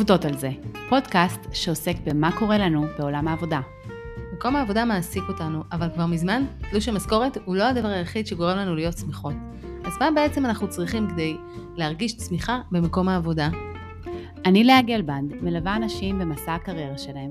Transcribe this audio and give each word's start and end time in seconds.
עובדות 0.00 0.24
על 0.24 0.36
זה, 0.36 0.50
פודקאסט 0.88 1.40
שעוסק 1.52 1.96
במה 2.04 2.38
קורה 2.38 2.58
לנו 2.58 2.86
בעולם 2.98 3.28
העבודה. 3.28 3.60
מקום 4.32 4.56
העבודה 4.56 4.84
מעסיק 4.84 5.22
אותנו, 5.28 5.62
אבל 5.72 5.88
כבר 5.94 6.06
מזמן 6.06 6.44
תלוש 6.70 6.88
המשכורת 6.88 7.38
הוא 7.44 7.56
לא 7.56 7.64
הדבר 7.64 7.88
היחיד 7.88 8.26
שגורם 8.26 8.56
לנו 8.56 8.74
להיות 8.74 8.98
שמחות. 8.98 9.34
אז 9.84 9.92
מה 10.00 10.10
בעצם 10.14 10.46
אנחנו 10.46 10.68
צריכים 10.68 11.10
כדי 11.10 11.36
להרגיש 11.76 12.16
צמיחה 12.16 12.60
במקום 12.70 13.08
העבודה? 13.08 13.48
אני 14.44 14.64
לאה 14.64 14.82
גלבנד, 14.82 15.32
מלווה 15.42 15.76
אנשים 15.76 16.18
במסע 16.18 16.54
הקריירה 16.54 16.98
שלהם. 16.98 17.30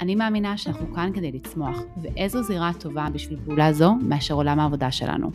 אני 0.00 0.14
מאמינה 0.14 0.56
שאנחנו 0.56 0.94
כאן 0.94 1.10
כדי 1.14 1.32
לצמוח, 1.32 1.78
ואיזו 2.02 2.42
זירה 2.42 2.70
טובה 2.78 3.06
בשביל 3.12 3.38
פעולה 3.44 3.72
זו 3.72 3.94
מאשר 3.94 4.34
עולם 4.34 4.60
העבודה 4.60 4.90
שלנו. 4.90 5.30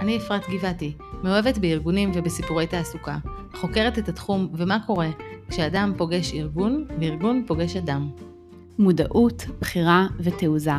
אני 0.00 0.16
אפרת 0.16 0.42
גבעתי, 0.50 0.92
מאוהבת 1.22 1.58
בארגונים 1.58 2.10
ובסיפורי 2.14 2.66
תעסוקה, 2.66 3.18
חוקרת 3.54 3.98
את 3.98 4.08
התחום 4.08 4.48
ומה 4.54 4.78
קורה 4.86 5.08
כשאדם 5.50 5.92
פוגש 5.96 6.34
ארגון 6.34 6.86
וארגון 7.00 7.44
פוגש 7.46 7.76
אדם. 7.76 8.10
מודעות, 8.78 9.46
בחירה 9.60 10.06
ותעוזה, 10.20 10.72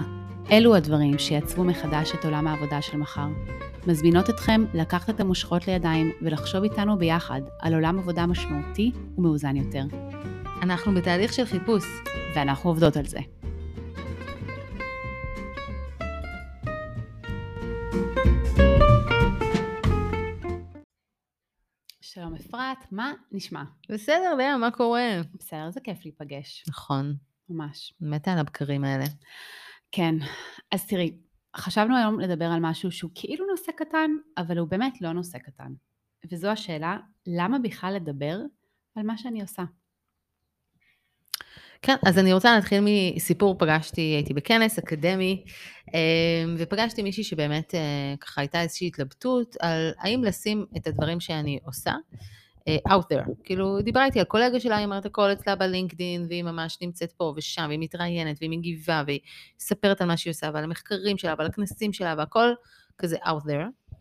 אלו 0.52 0.76
הדברים 0.76 1.20
שיצרו 1.20 1.64
מחדש 1.64 2.12
את 2.16 2.26
עולם 2.26 2.48
העבודה 2.48 2.82
של 2.82 2.98
מחר. 2.98 3.28
מזמינות 3.88 4.30
אתכם 4.30 4.66
לקחת 4.74 5.10
את 5.10 5.20
המושכות 5.20 5.68
לידיים 5.68 6.12
ולחשוב 6.22 6.64
איתנו 6.64 6.98
ביחד 6.98 7.42
על 7.60 7.74
עולם 7.74 8.00
עבודה 8.00 8.26
משמעותי 8.26 8.92
ומאוזן 9.18 9.56
יותר. 9.56 9.84
אנחנו 10.62 10.94
בתהליך 10.94 11.34
של 11.34 11.46
חיפוש. 11.46 11.84
ואנחנו 12.36 12.70
עובדות 12.70 12.98
על 12.98 13.06
זה. 13.06 13.20
שלום 22.14 22.36
אפרת, 22.36 22.92
מה 22.92 23.14
נשמע? 23.32 23.64
בסדר, 23.90 24.36
לאה, 24.38 24.58
מה 24.58 24.72
קורה? 24.72 25.22
בסדר, 25.34 25.72
זה 25.72 25.82
כיף 25.82 26.06
להיפגש. 26.06 26.64
נכון. 26.68 27.16
ממש. 27.50 27.94
מתה 28.02 28.34
על 28.34 28.40
הבקרים 28.40 28.84
האלה. 28.84 29.04
כן, 29.92 30.16
אז 30.72 30.88
תראי, 30.88 31.18
חשבנו 31.56 31.98
היום 31.98 32.20
לדבר 32.20 32.46
על 32.46 32.60
משהו 32.62 32.92
שהוא 32.92 33.12
כאילו 33.16 33.46
נושא 33.52 33.72
קטן, 33.72 34.12
אבל 34.38 34.58
הוא 34.58 34.68
באמת 34.68 35.02
לא 35.02 35.12
נושא 35.12 35.38
קטן. 35.38 35.74
וזו 36.32 36.50
השאלה, 36.50 36.98
למה 37.28 37.60
בכלל 37.60 37.94
לדבר 37.96 38.40
על 38.96 39.04
מה 39.04 39.18
שאני 39.18 39.42
עושה? 39.42 39.64
כן, 41.82 41.96
אז 42.06 42.18
אני 42.18 42.34
רוצה 42.34 42.56
להתחיל 42.56 42.84
מסיפור, 42.86 43.56
פגשתי, 43.58 44.02
הייתי 44.02 44.34
בכנס 44.34 44.80
אקדמי, 44.80 45.44
אה, 45.96 46.44
ופגשתי 46.58 47.04
מישהי 47.04 47.24
שבאמת 47.24 47.76
אה, 47.76 48.16
ככה 48.20 48.42
הייתה 48.42 48.62
איזושהי 48.62 48.88
התלבטות 48.88 49.56
על 49.60 49.92
האם 50.00 50.24
לשים 50.24 50.66
את 50.78 50.88
הדברים 50.88 51.20
שאני 51.20 51.60
עושה 51.66 51.92
אה, 52.68 52.78
out 52.88 53.14
there. 53.14 53.30
כאילו, 53.44 53.82
דיברה 53.82 54.06
איתי 54.06 54.20
על 54.20 54.26
קולגה 54.26 54.60
שלה, 54.60 54.78
היא 54.78 54.86
אומרת 54.86 55.06
הכל 55.06 55.32
אצלה 55.32 55.56
בלינקדין, 55.56 56.26
והיא 56.30 56.44
ממש 56.44 56.78
נמצאת 56.82 57.12
פה 57.12 57.34
ושם, 57.36 57.66
והיא 57.68 57.80
מתראיינת, 57.80 58.38
והיא 58.40 58.50
מגיבה, 58.50 59.04
והיא 59.06 59.20
מספרת 59.60 60.02
על 60.02 60.08
מה 60.08 60.18
שהיא 60.18 60.32
עושה, 60.32 60.50
ועל 60.54 60.64
המחקרים 60.64 61.18
שלה, 61.18 61.34
ועל 61.38 61.48
הכנסים 61.48 61.94
שלה, 61.94 62.16
והכל 62.18 62.54
כזה 62.98 63.18
out 63.18 63.44
there. 63.44 63.98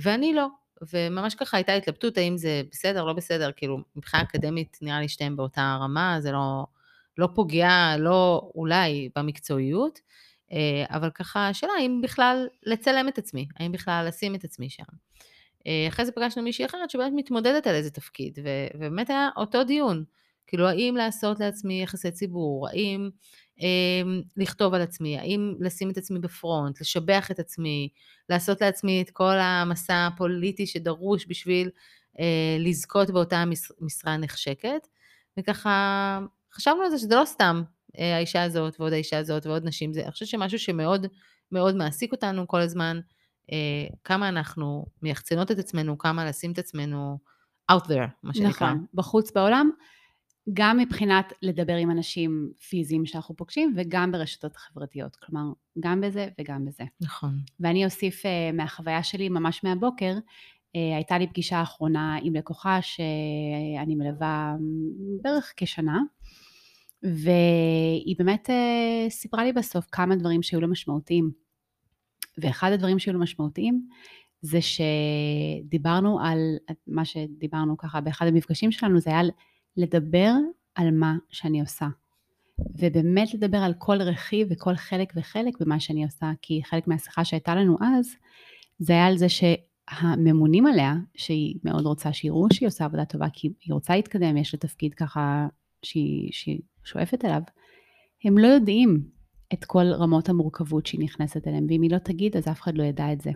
ואני 0.00 0.34
לא. 0.34 0.46
וממש 0.92 1.34
ככה 1.34 1.56
הייתה 1.56 1.72
התלבטות 1.72 2.18
האם 2.18 2.36
זה 2.36 2.62
בסדר, 2.72 3.04
לא 3.04 3.12
בסדר, 3.12 3.50
כאילו 3.56 3.78
מבחינה 3.96 4.22
אקדמית 4.22 4.78
נראה 4.82 5.00
לי 5.00 5.08
שתיהם 5.08 5.36
באותה 5.36 5.78
רמה, 5.80 6.16
זה 6.20 6.32
לא, 6.32 6.66
לא 7.20 7.28
פוגע, 7.34 7.96
לא 7.98 8.50
אולי 8.54 9.08
במקצועיות, 9.16 10.00
אה, 10.52 10.84
אבל 10.88 11.10
ככה 11.10 11.48
השאלה 11.48 11.72
האם 11.78 12.00
בכלל 12.02 12.48
לצלם 12.62 13.08
את 13.08 13.18
עצמי, 13.18 13.46
האם 13.56 13.72
בכלל 13.72 14.04
לשים 14.08 14.34
את 14.34 14.44
עצמי 14.44 14.70
שם. 14.70 14.84
אה, 15.66 15.88
אחרי 15.88 16.06
זה 16.06 16.12
פגשנו 16.12 16.42
מישהי 16.42 16.66
אחרת 16.66 16.90
שבאמת 16.90 17.12
מתמודדת 17.16 17.66
על 17.66 17.74
איזה 17.74 17.90
תפקיד, 17.90 18.38
ובאמת 18.74 19.10
היה 19.10 19.28
אותו 19.36 19.64
דיון. 19.64 20.04
כאילו, 20.46 20.68
האם 20.68 20.94
לעשות 20.98 21.40
לעצמי 21.40 21.82
יחסי 21.82 22.10
ציבור, 22.10 22.68
האם 22.68 23.10
אה, 23.62 24.02
לכתוב 24.36 24.74
על 24.74 24.80
עצמי, 24.82 25.18
האם 25.18 25.54
לשים 25.60 25.90
את 25.90 25.96
עצמי 25.96 26.18
בפרונט, 26.18 26.80
לשבח 26.80 27.30
את 27.30 27.38
עצמי, 27.38 27.88
לעשות 28.28 28.60
לעצמי 28.60 29.02
את 29.02 29.10
כל 29.10 29.34
המסע 29.38 30.06
הפוליטי 30.06 30.66
שדרוש 30.66 31.26
בשביל 31.28 31.70
אה, 32.20 32.56
לזכות 32.58 33.10
באותה 33.10 33.44
משרה 33.80 34.16
נחשקת. 34.16 34.86
וככה 35.38 36.18
חשבנו 36.54 36.82
על 36.82 36.90
זה 36.90 36.98
שזה 36.98 37.16
לא 37.16 37.24
סתם 37.24 37.62
אה, 37.98 38.16
האישה 38.16 38.42
הזאת 38.42 38.80
ועוד 38.80 38.92
האישה 38.92 39.18
הזאת 39.18 39.46
ועוד 39.46 39.64
נשים, 39.64 39.92
זה 39.92 40.02
אני 40.02 40.10
חושבת 40.10 40.28
שמשהו 40.28 40.58
שמאוד 40.58 41.06
מאוד 41.52 41.76
מעסיק 41.76 42.12
אותנו 42.12 42.48
כל 42.48 42.60
הזמן, 42.60 43.00
אה, 43.52 43.56
כמה 44.04 44.28
אנחנו 44.28 44.86
מייחצנות 45.02 45.50
את 45.50 45.58
עצמנו, 45.58 45.98
כמה 45.98 46.24
לשים 46.24 46.52
את 46.52 46.58
עצמנו 46.58 47.18
out 47.72 47.84
there, 47.84 48.08
מה 48.22 48.34
שנקרא. 48.34 48.68
נכון, 48.68 48.86
בחוץ 48.94 49.32
בעולם, 49.32 49.70
גם 50.52 50.78
מבחינת 50.78 51.32
לדבר 51.42 51.76
עם 51.76 51.90
אנשים 51.90 52.52
פיזיים 52.68 53.06
שאנחנו 53.06 53.36
פוגשים, 53.36 53.74
וגם 53.76 54.12
ברשתות 54.12 54.56
החברתיות, 54.56 55.16
כלומר, 55.16 55.52
גם 55.80 56.00
בזה 56.00 56.28
וגם 56.40 56.64
בזה. 56.64 56.84
נכון. 57.00 57.38
ואני 57.60 57.84
אוסיף 57.84 58.22
uh, 58.22 58.56
מהחוויה 58.56 59.02
שלי 59.02 59.28
ממש 59.28 59.64
מהבוקר, 59.64 60.14
הייתה 60.74 61.18
לי 61.18 61.26
פגישה 61.26 61.62
אחרונה 61.62 62.16
עם 62.22 62.34
לקוחה 62.34 62.82
שאני 62.82 63.94
מלווה 63.94 64.56
בערך 65.22 65.52
כשנה, 65.56 65.98
והיא 67.02 68.16
באמת 68.18 68.50
uh, 68.50 69.10
סיפרה 69.10 69.44
לי 69.44 69.52
בסוף 69.52 69.86
כמה 69.92 70.16
דברים 70.16 70.42
שהיו 70.42 70.60
לה 70.60 70.66
משמעותיים. 70.66 71.30
ואחד 72.38 72.72
הדברים 72.72 72.98
שהיו 72.98 73.14
לה 73.14 73.20
משמעותיים 73.20 73.86
זה 74.42 74.58
שדיברנו 74.60 76.20
על, 76.20 76.38
מה 76.86 77.04
שדיברנו 77.04 77.76
ככה 77.76 78.00
באחד 78.00 78.26
המפגשים 78.26 78.72
שלנו, 78.72 79.00
זה 79.00 79.10
היה 79.10 79.20
לדבר 79.76 80.32
על 80.74 80.90
מה 80.90 81.16
שאני 81.30 81.60
עושה. 81.60 81.88
ובאמת 82.78 83.34
לדבר 83.34 83.58
על 83.58 83.74
כל 83.78 84.02
רכיב 84.02 84.48
וכל 84.50 84.74
חלק 84.74 85.12
וחלק 85.16 85.54
במה 85.60 85.80
שאני 85.80 86.04
עושה, 86.04 86.30
כי 86.42 86.60
חלק 86.64 86.86
מהשיחה 86.86 87.24
שהייתה 87.24 87.54
לנו 87.54 87.76
אז, 87.80 88.16
זה 88.78 88.92
היה 88.92 89.06
על 89.06 89.16
זה 89.16 89.26
שהממונים 89.90 90.66
עליה, 90.66 90.94
שהיא 91.14 91.58
מאוד 91.64 91.86
רוצה 91.86 92.12
שיראו 92.12 92.46
שהיא 92.52 92.66
עושה 92.66 92.84
עבודה 92.84 93.04
טובה, 93.04 93.26
כי 93.32 93.48
היא 93.60 93.74
רוצה 93.74 93.96
להתקדם, 93.96 94.36
יש 94.36 94.54
לה 94.54 94.60
תפקיד 94.60 94.94
ככה 94.94 95.46
שהיא, 95.82 96.28
שהיא 96.32 96.60
שואפת 96.84 97.24
אליו, 97.24 97.42
הם 98.24 98.38
לא 98.38 98.46
יודעים 98.46 99.04
את 99.52 99.64
כל 99.64 99.84
רמות 99.92 100.28
המורכבות 100.28 100.86
שהיא 100.86 101.00
נכנסת 101.00 101.48
אליהם, 101.48 101.66
ואם 101.68 101.82
היא 101.82 101.90
לא 101.90 101.98
תגיד, 101.98 102.36
אז 102.36 102.48
אף 102.48 102.60
אחד 102.60 102.78
לא 102.78 102.82
ידע 102.82 103.12
את 103.12 103.20
זה. 103.20 103.30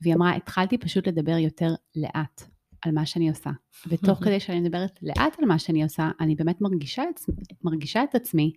והיא 0.00 0.14
אמרה, 0.14 0.36
התחלתי 0.36 0.78
פשוט 0.78 1.08
לדבר 1.08 1.36
יותר 1.38 1.74
לאט 1.96 2.42
על 2.82 2.92
מה 2.92 3.06
שאני 3.06 3.28
עושה. 3.28 3.50
ותוך 3.86 4.18
כדי 4.24 4.40
שאני 4.40 4.60
מדברת 4.60 4.98
לאט 5.02 5.38
על 5.38 5.44
מה 5.44 5.58
שאני 5.58 5.82
עושה, 5.82 6.10
אני 6.20 6.34
באמת 6.34 6.60
מרגישה 6.60 7.02
את, 7.02 7.20
מרגישה 7.64 8.04
את 8.04 8.14
עצמי 8.14 8.52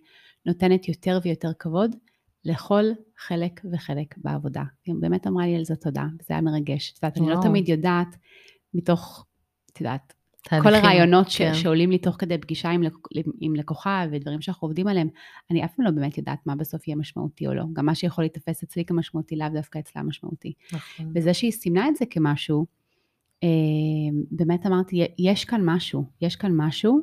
נותנת 0.46 0.88
יותר 0.88 1.18
ויותר 1.22 1.50
כבוד 1.58 1.96
לכל 2.44 2.84
חלק 3.18 3.60
וחלק 3.72 4.14
בעבודה. 4.16 4.62
היא 4.84 4.94
באמת 5.00 5.26
אמרה 5.26 5.46
לי 5.46 5.56
על 5.56 5.64
זה 5.64 5.76
תודה, 5.76 6.04
וזה 6.20 6.34
היה 6.34 6.40
מרגש. 6.40 6.92
את 6.92 7.02
יודעת, 7.02 7.18
אני 7.18 7.28
לא 7.28 7.36
תמיד 7.42 7.68
יודעת 7.68 8.16
מתוך, 8.74 9.26
את 9.72 9.80
יודעת, 9.80 10.14
כל 10.48 10.74
הרעיונות 10.74 11.26
כן. 11.36 11.54
שעולים 11.54 11.90
לי 11.90 11.98
תוך 11.98 12.16
כדי 12.18 12.38
פגישה 12.38 12.70
עם, 12.70 12.82
עם 13.40 13.54
לקוחה 13.54 14.06
ודברים 14.12 14.40
שאנחנו 14.40 14.66
עובדים 14.66 14.88
עליהם, 14.88 15.08
אני 15.50 15.64
אף 15.64 15.74
פעם 15.76 15.84
לא 15.84 15.90
באמת 15.90 16.18
יודעת 16.18 16.38
מה 16.46 16.56
בסוף 16.56 16.88
יהיה 16.88 16.96
משמעותי 16.96 17.46
או 17.46 17.54
לא. 17.54 17.64
גם 17.72 17.86
מה 17.86 17.94
שיכול 17.94 18.24
להיתפס 18.24 18.62
אצלי 18.62 18.84
כמשמעותי, 18.84 19.36
לאו 19.36 19.48
דווקא 19.54 19.78
אצלה 19.78 20.02
משמעותי. 20.02 20.52
נכון. 20.72 21.12
וזה 21.14 21.34
שהיא 21.34 21.52
סימנה 21.52 21.88
את 21.88 21.96
זה 21.96 22.04
כמשהו, 22.10 22.66
אה, 23.42 23.48
באמת 24.30 24.66
אמרתי, 24.66 25.06
יש 25.18 25.44
כאן 25.44 25.60
משהו, 25.64 26.04
יש 26.20 26.36
כאן 26.36 26.52
משהו, 26.56 27.00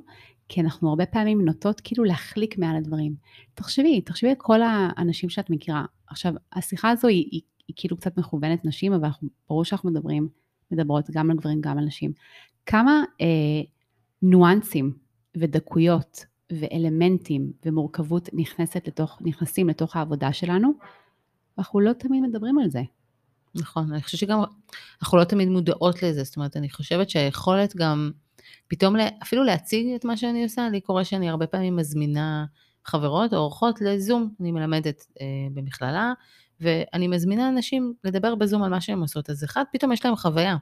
כי 0.50 0.62
אנחנו 0.62 0.90
הרבה 0.90 1.06
פעמים 1.06 1.46
נוטות 1.46 1.82
כאילו 1.82 2.04
להחליק 2.04 2.58
מעל 2.58 2.76
הדברים. 2.76 3.16
תחשבי, 3.54 4.02
תחשבי 4.02 4.30
על 4.30 4.36
כל 4.38 4.62
האנשים 4.62 5.30
שאת 5.30 5.50
מכירה. 5.50 5.86
עכשיו, 6.08 6.34
השיחה 6.54 6.90
הזו 6.90 7.08
היא, 7.08 7.28
היא, 7.32 7.42
היא 7.68 7.74
כאילו 7.76 7.98
קצת 7.98 8.18
מכוונת 8.18 8.66
נשים, 8.66 8.94
אבל 8.94 9.06
אנחנו, 9.06 9.30
ברור 9.50 9.66
שאנחנו 9.66 9.90
מדברים, 9.90 10.30
מדברות 10.72 11.10
גם 11.12 11.32
על 11.32 11.38
גברים, 11.38 11.62
גם 11.62 11.78
על 11.78 11.86
נשים. 11.86 12.12
כמה 12.66 13.04
אה, 13.22 13.62
ניואנסים 14.22 14.94
ודקויות 15.38 16.26
ואלמנטים 16.52 17.52
ומורכבות 17.66 18.30
נכנסת 18.34 18.88
לתוך, 18.88 19.18
נכנסים 19.22 19.70
לתוך 19.70 19.96
העבודה 19.96 20.34
שלנו, 20.34 20.74
ואנחנו 21.58 21.80
לא 21.80 21.94
תמיד 21.94 22.24
מדברים 22.24 22.60
על 22.60 22.70
זה. 22.70 22.82
נכון, 23.56 23.94
אני 23.94 24.02
חושבת 24.02 24.20
שגם 24.20 24.40
אנחנו 25.02 25.18
לא 25.18 25.24
תמיד 25.24 25.50
מודעות 25.50 26.04
לזה, 26.04 26.24
זאת 26.24 26.36
אומרת, 26.38 26.58
אני 26.58 26.70
חושבת 26.70 27.10
שהיכולת 27.10 27.76
גם 27.76 28.12
פתאום 28.68 28.96
אפילו 29.24 29.44
להציג 29.44 29.94
את 29.96 30.06
מה 30.06 30.18
שאני 30.18 30.44
עושה, 30.44 30.70
לי 30.72 30.82
קורה 30.82 31.06
שאני 31.06 31.30
הרבה 31.30 31.48
פעמים 31.48 31.76
מזמינה 31.76 32.46
חברות 32.86 33.34
או 33.34 33.38
אורחות 33.38 33.82
לזום, 33.82 34.34
אני 34.40 34.52
מלמדת 34.52 35.06
אה, 35.22 35.26
במכללה, 35.54 36.14
ואני 36.62 37.08
מזמינה 37.08 37.50
אנשים 37.50 37.94
לדבר 38.04 38.36
בזום 38.36 38.64
על 38.64 38.70
מה 38.70 38.82
שהן 38.82 39.00
עושות, 39.00 39.30
אז 39.30 39.44
אחד, 39.44 39.64
פתאום 39.74 39.92
יש 39.92 40.06
להם 40.06 40.16
חוויה 40.16 40.58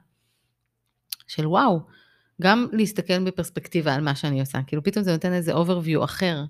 של 1.26 1.46
וואו, 1.46 1.80
גם 2.42 2.66
להסתכל 2.72 3.24
בפרספקטיבה 3.24 3.94
על 3.94 4.00
מה 4.00 4.14
שאני 4.14 4.40
עושה, 4.40 4.58
כאילו 4.66 4.82
פתאום 4.82 5.04
זה 5.04 5.12
נותן 5.12 5.32
איזה 5.32 5.54
overview 5.54 6.04
אחר, 6.04 6.44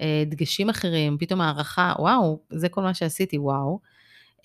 אה, 0.00 0.24
דגשים 0.26 0.70
אחרים, 0.70 1.18
פתאום 1.18 1.40
הערכה, 1.40 1.92
וואו, 1.98 2.40
זה 2.50 2.68
כל 2.68 2.82
מה 2.82 2.94
שעשיתי, 2.94 3.38
וואו. 3.38 3.80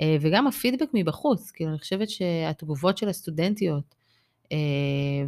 אה, 0.01 0.17
וגם 0.21 0.47
הפידבק 0.47 0.89
מבחוץ, 0.93 1.51
כאילו 1.51 1.69
אני 1.69 1.79
חושבת 1.79 2.09
שהתגובות 2.09 2.97
של 2.97 3.09
הסטודנטיות 3.09 3.95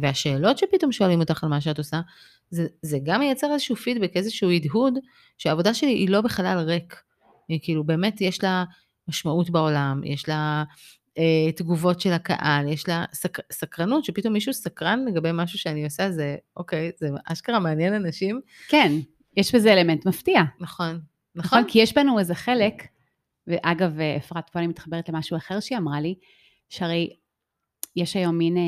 והשאלות 0.00 0.58
שפתאום 0.58 0.92
שואלים 0.92 1.20
אותך 1.20 1.44
על 1.44 1.50
מה 1.50 1.60
שאת 1.60 1.78
עושה, 1.78 2.00
זה, 2.50 2.66
זה 2.82 2.98
גם 3.02 3.20
מייצר 3.20 3.52
איזשהו 3.52 3.76
פידבק, 3.76 4.12
איזשהו 4.16 4.50
הדהוד, 4.50 4.98
שהעבודה 5.38 5.74
שלי 5.74 5.90
היא 5.90 6.08
לא 6.08 6.20
בחלל 6.20 6.58
ריק. 6.58 7.02
היא 7.48 7.58
כאילו, 7.62 7.84
באמת 7.84 8.20
יש 8.20 8.42
לה 8.44 8.64
משמעות 9.08 9.50
בעולם, 9.50 10.00
יש 10.04 10.28
לה 10.28 10.64
אה, 11.18 11.52
תגובות 11.52 12.00
של 12.00 12.12
הקהל, 12.12 12.68
יש 12.68 12.88
לה 12.88 13.04
סק, 13.12 13.38
סקרנות, 13.52 14.04
שפתאום 14.04 14.32
מישהו 14.32 14.52
סקרן 14.52 15.04
לגבי 15.08 15.30
משהו 15.32 15.58
שאני 15.58 15.84
עושה, 15.84 16.10
זה 16.10 16.36
אוקיי, 16.56 16.90
זה 16.98 17.08
אשכרה 17.24 17.58
מעניין 17.58 17.94
אנשים. 17.94 18.40
כן, 18.68 18.92
יש 19.36 19.54
בזה 19.54 19.72
אלמנט 19.72 20.06
מפתיע. 20.06 20.40
נכון, 20.60 20.60
נכון? 20.60 21.00
נכון. 21.34 21.64
כי 21.68 21.78
יש 21.78 21.94
בנו 21.94 22.18
איזה 22.18 22.34
חלק, 22.34 22.82
ואגב, 23.46 24.00
אה, 24.00 24.16
אפרת, 24.16 24.50
פה 24.50 24.58
אני 24.58 24.66
מתחברת 24.66 25.08
למשהו 25.08 25.36
אחר 25.36 25.60
שהיא 25.60 25.78
אמרה 25.78 26.00
לי, 26.00 26.14
שהרי 26.68 27.10
יש 27.96 28.16
היום 28.16 28.38
מין, 28.38 28.56
אה, 28.56 28.62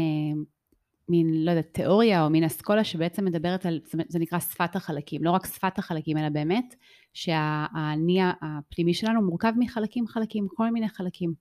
מין, 1.08 1.44
לא 1.44 1.50
יודעת, 1.50 1.68
תיאוריה 1.72 2.24
או 2.24 2.30
מין 2.30 2.44
אסכולה 2.44 2.84
שבעצם 2.84 3.24
מדברת 3.24 3.66
על, 3.66 3.80
זה, 4.08 4.18
נקרא 4.18 4.38
שפת 4.38 4.76
החלקים. 4.76 5.24
לא 5.24 5.30
רק 5.30 5.46
שפת 5.46 5.78
החלקים, 5.78 6.16
אלא 6.16 6.28
באמת 6.28 6.74
שהאני 7.12 8.20
הפנימי 8.42 8.94
שלנו 8.94 9.22
מורכב 9.22 9.52
מחלקים 9.58 10.06
חלקים, 10.06 10.46
כל 10.48 10.70
מיני 10.70 10.88
חלקים. 10.88 11.34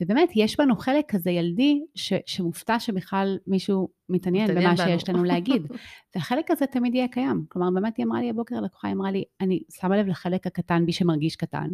ובאמת, 0.00 0.28
יש 0.36 0.60
בנו 0.60 0.76
חלק 0.76 1.04
כזה 1.08 1.30
ילדי 1.30 1.80
ש, 1.94 2.12
שמופתע 2.26 2.80
שבכלל 2.80 3.38
מישהו 3.46 3.88
מתעניין, 4.08 4.44
מתעניין 4.44 4.74
במה 4.74 4.84
בנו. 4.84 4.98
שיש 4.98 5.08
לנו 5.08 5.24
להגיד. 5.24 5.62
והחלק 6.14 6.50
הזה 6.50 6.66
תמיד 6.66 6.94
יהיה 6.94 7.08
קיים. 7.08 7.44
כלומר, 7.48 7.70
באמת 7.70 7.96
היא 7.96 8.06
אמרה 8.06 8.20
לי 8.20 8.30
הבוקר, 8.30 8.60
לקוחה 8.60 8.88
היא 8.88 8.94
אמרה 8.94 9.10
לי, 9.10 9.24
אני 9.40 9.60
שמה 9.80 9.96
לב 9.96 10.06
לחלק 10.06 10.46
הקטן 10.46 10.86
בי 10.86 10.92
שמרגיש 10.92 11.36
קטן. 11.36 11.68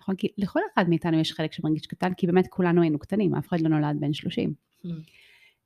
נכון? 0.00 0.14
כי 0.16 0.28
לכל 0.38 0.60
אחד 0.74 0.88
מאיתנו 0.88 1.18
יש 1.18 1.32
חלק 1.32 1.52
שמרגיש 1.52 1.86
קטן, 1.86 2.14
כי 2.14 2.26
באמת 2.26 2.46
כולנו 2.48 2.82
היינו 2.82 2.98
קטנים, 2.98 3.34
אף 3.34 3.48
אחד 3.48 3.60
לא 3.60 3.68
נולד 3.68 4.00
בן 4.00 4.12
30. 4.12 4.54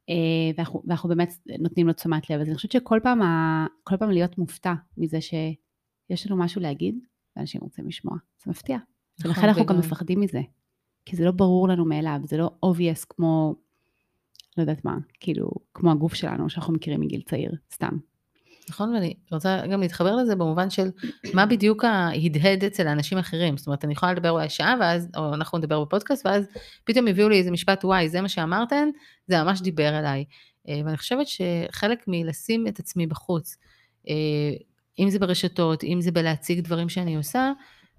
אה, 0.08 0.14
ואנחנו, 0.56 0.82
ואנחנו 0.86 1.08
באמת 1.08 1.32
נותנים 1.58 1.86
לו 1.86 1.92
תשומת 1.92 2.30
לב. 2.30 2.40
אז 2.40 2.46
אני 2.48 2.56
חושבת 2.56 2.72
שכל 2.72 3.00
פעם, 3.02 3.22
ה, 3.22 3.66
כל 3.84 3.96
פעם 3.96 4.10
להיות 4.10 4.38
מופתע 4.38 4.74
מזה 4.96 5.20
שיש 5.20 6.26
לנו 6.26 6.36
משהו 6.36 6.60
להגיד, 6.60 6.98
ואנשים 7.36 7.60
רוצים 7.60 7.86
לשמוע. 7.86 8.16
זה 8.44 8.50
מפתיע. 8.50 8.76
נכון, 9.18 9.30
ולכן 9.30 9.48
אנחנו 9.48 9.66
גם 9.66 9.78
מפחדים 9.78 10.20
מזה. 10.20 10.40
כי 11.04 11.16
זה 11.16 11.24
לא 11.24 11.30
ברור 11.30 11.68
לנו 11.68 11.84
מאליו, 11.84 12.20
זה 12.24 12.36
לא 12.36 12.50
obvious 12.66 13.06
כמו, 13.08 13.54
לא 14.56 14.62
יודעת 14.62 14.84
מה, 14.84 14.98
כאילו, 15.20 15.50
כמו 15.74 15.90
הגוף 15.90 16.14
שלנו 16.14 16.50
שאנחנו 16.50 16.72
מכירים 16.72 17.00
מגיל 17.00 17.22
צעיר, 17.22 17.52
סתם. 17.72 17.98
נכון, 18.68 18.94
ואני 18.94 19.14
רוצה 19.32 19.66
גם 19.72 19.80
להתחבר 19.80 20.16
לזה 20.16 20.36
במובן 20.36 20.70
של 20.70 20.90
מה 21.34 21.46
בדיוק 21.46 21.84
ההדהד 21.84 22.64
אצל 22.64 22.86
האנשים 22.86 23.18
אחרים. 23.18 23.56
זאת 23.56 23.66
אומרת, 23.66 23.84
אני 23.84 23.92
יכולה 23.92 24.12
לדבר 24.12 24.30
אולי 24.30 24.48
שעה, 24.48 24.74
ואז, 24.80 25.08
או 25.16 25.34
אנחנו 25.34 25.58
נדבר 25.58 25.84
בפודקאסט, 25.84 26.26
ואז 26.26 26.46
פתאום 26.84 27.06
הביאו 27.08 27.28
לי 27.28 27.38
איזה 27.38 27.50
משפט, 27.50 27.84
וואי, 27.84 28.08
זה 28.08 28.20
מה 28.20 28.28
שאמרתן, 28.28 28.88
זה 29.26 29.42
ממש 29.42 29.60
דיבר 29.60 29.98
אליי. 29.98 30.24
אה, 30.68 30.80
ואני 30.84 30.96
חושבת 30.96 31.26
שחלק 31.26 32.04
מלשים 32.06 32.66
את 32.66 32.78
עצמי 32.78 33.06
בחוץ, 33.06 33.56
אה, 34.08 34.14
אם 34.98 35.10
זה 35.10 35.18
ברשתות, 35.18 35.84
אם 35.84 36.00
זה 36.00 36.12
בלהציג 36.12 36.60
דברים 36.60 36.88
שאני 36.88 37.16
עושה, 37.16 37.52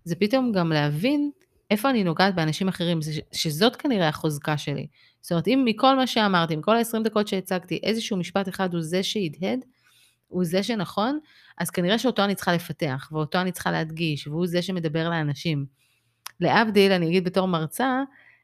זה 0.03 0.15
פתאום 0.15 0.51
גם 0.51 0.71
להבין 0.71 1.31
איפה 1.71 1.89
אני 1.89 2.03
נוגעת 2.03 2.35
באנשים 2.35 2.67
אחרים, 2.67 2.99
שזאת 3.31 3.75
כנראה 3.75 4.07
החוזקה 4.07 4.57
שלי. 4.57 4.87
זאת 5.21 5.31
אומרת, 5.31 5.47
אם 5.47 5.61
מכל 5.65 5.95
מה 5.95 6.07
שאמרתי, 6.07 6.55
מכל 6.55 6.75
ה-20 6.75 7.03
דקות 7.03 7.27
שהצגתי, 7.27 7.79
איזשהו 7.83 8.17
משפט 8.17 8.49
אחד 8.49 8.73
הוא 8.73 8.81
זה 8.81 9.03
שהדהד, 9.03 9.59
הוא 10.27 10.45
זה 10.45 10.63
שנכון, 10.63 11.19
אז 11.57 11.69
כנראה 11.69 11.99
שאותו 11.99 12.23
אני 12.23 12.35
צריכה 12.35 12.53
לפתח, 12.53 13.09
ואותו 13.11 13.41
אני 13.41 13.51
צריכה 13.51 13.71
להדגיש, 13.71 14.27
והוא 14.27 14.47
זה 14.47 14.61
שמדבר 14.61 15.09
לאנשים. 15.09 15.65
להבדיל, 16.39 16.91
אני 16.91 17.07
אגיד 17.07 17.23
בתור 17.23 17.47
מרצה, 17.47 18.03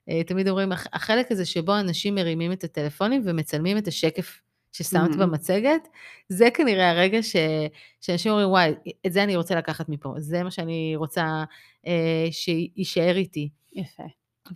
אה, 0.09 0.23
תמיד 0.23 0.47
אומרים, 0.49 0.71
"הח- 0.71 0.87
החלק 0.93 1.31
הזה 1.31 1.45
שבו 1.45 1.79
אנשים 1.79 2.15
מרימים 2.15 2.51
את 2.51 2.63
הטלפונים 2.63 3.21
ומצלמים 3.25 3.77
את 3.77 3.87
השקף 3.87 4.41
ששמת 4.71 5.11
Mhm. 5.11 5.17
במצגת, 5.17 5.87
זה 6.29 6.47
כנראה 6.53 6.89
הרגע 6.91 7.23
ש, 7.23 7.35
שאנשים 8.01 8.31
אומרים, 8.31 8.49
וואי, 8.49 8.73
את 9.07 9.13
זה 9.13 9.23
אני 9.23 9.35
רוצה 9.35 9.55
לקחת 9.55 9.89
מפה, 9.89 10.13
זה 10.17 10.43
מה 10.43 10.51
שאני 10.51 10.93
רוצה 10.95 11.43
אה, 11.87 12.27
שיישאר 12.31 13.15
איתי. 13.15 13.49
יפה. 13.73 14.03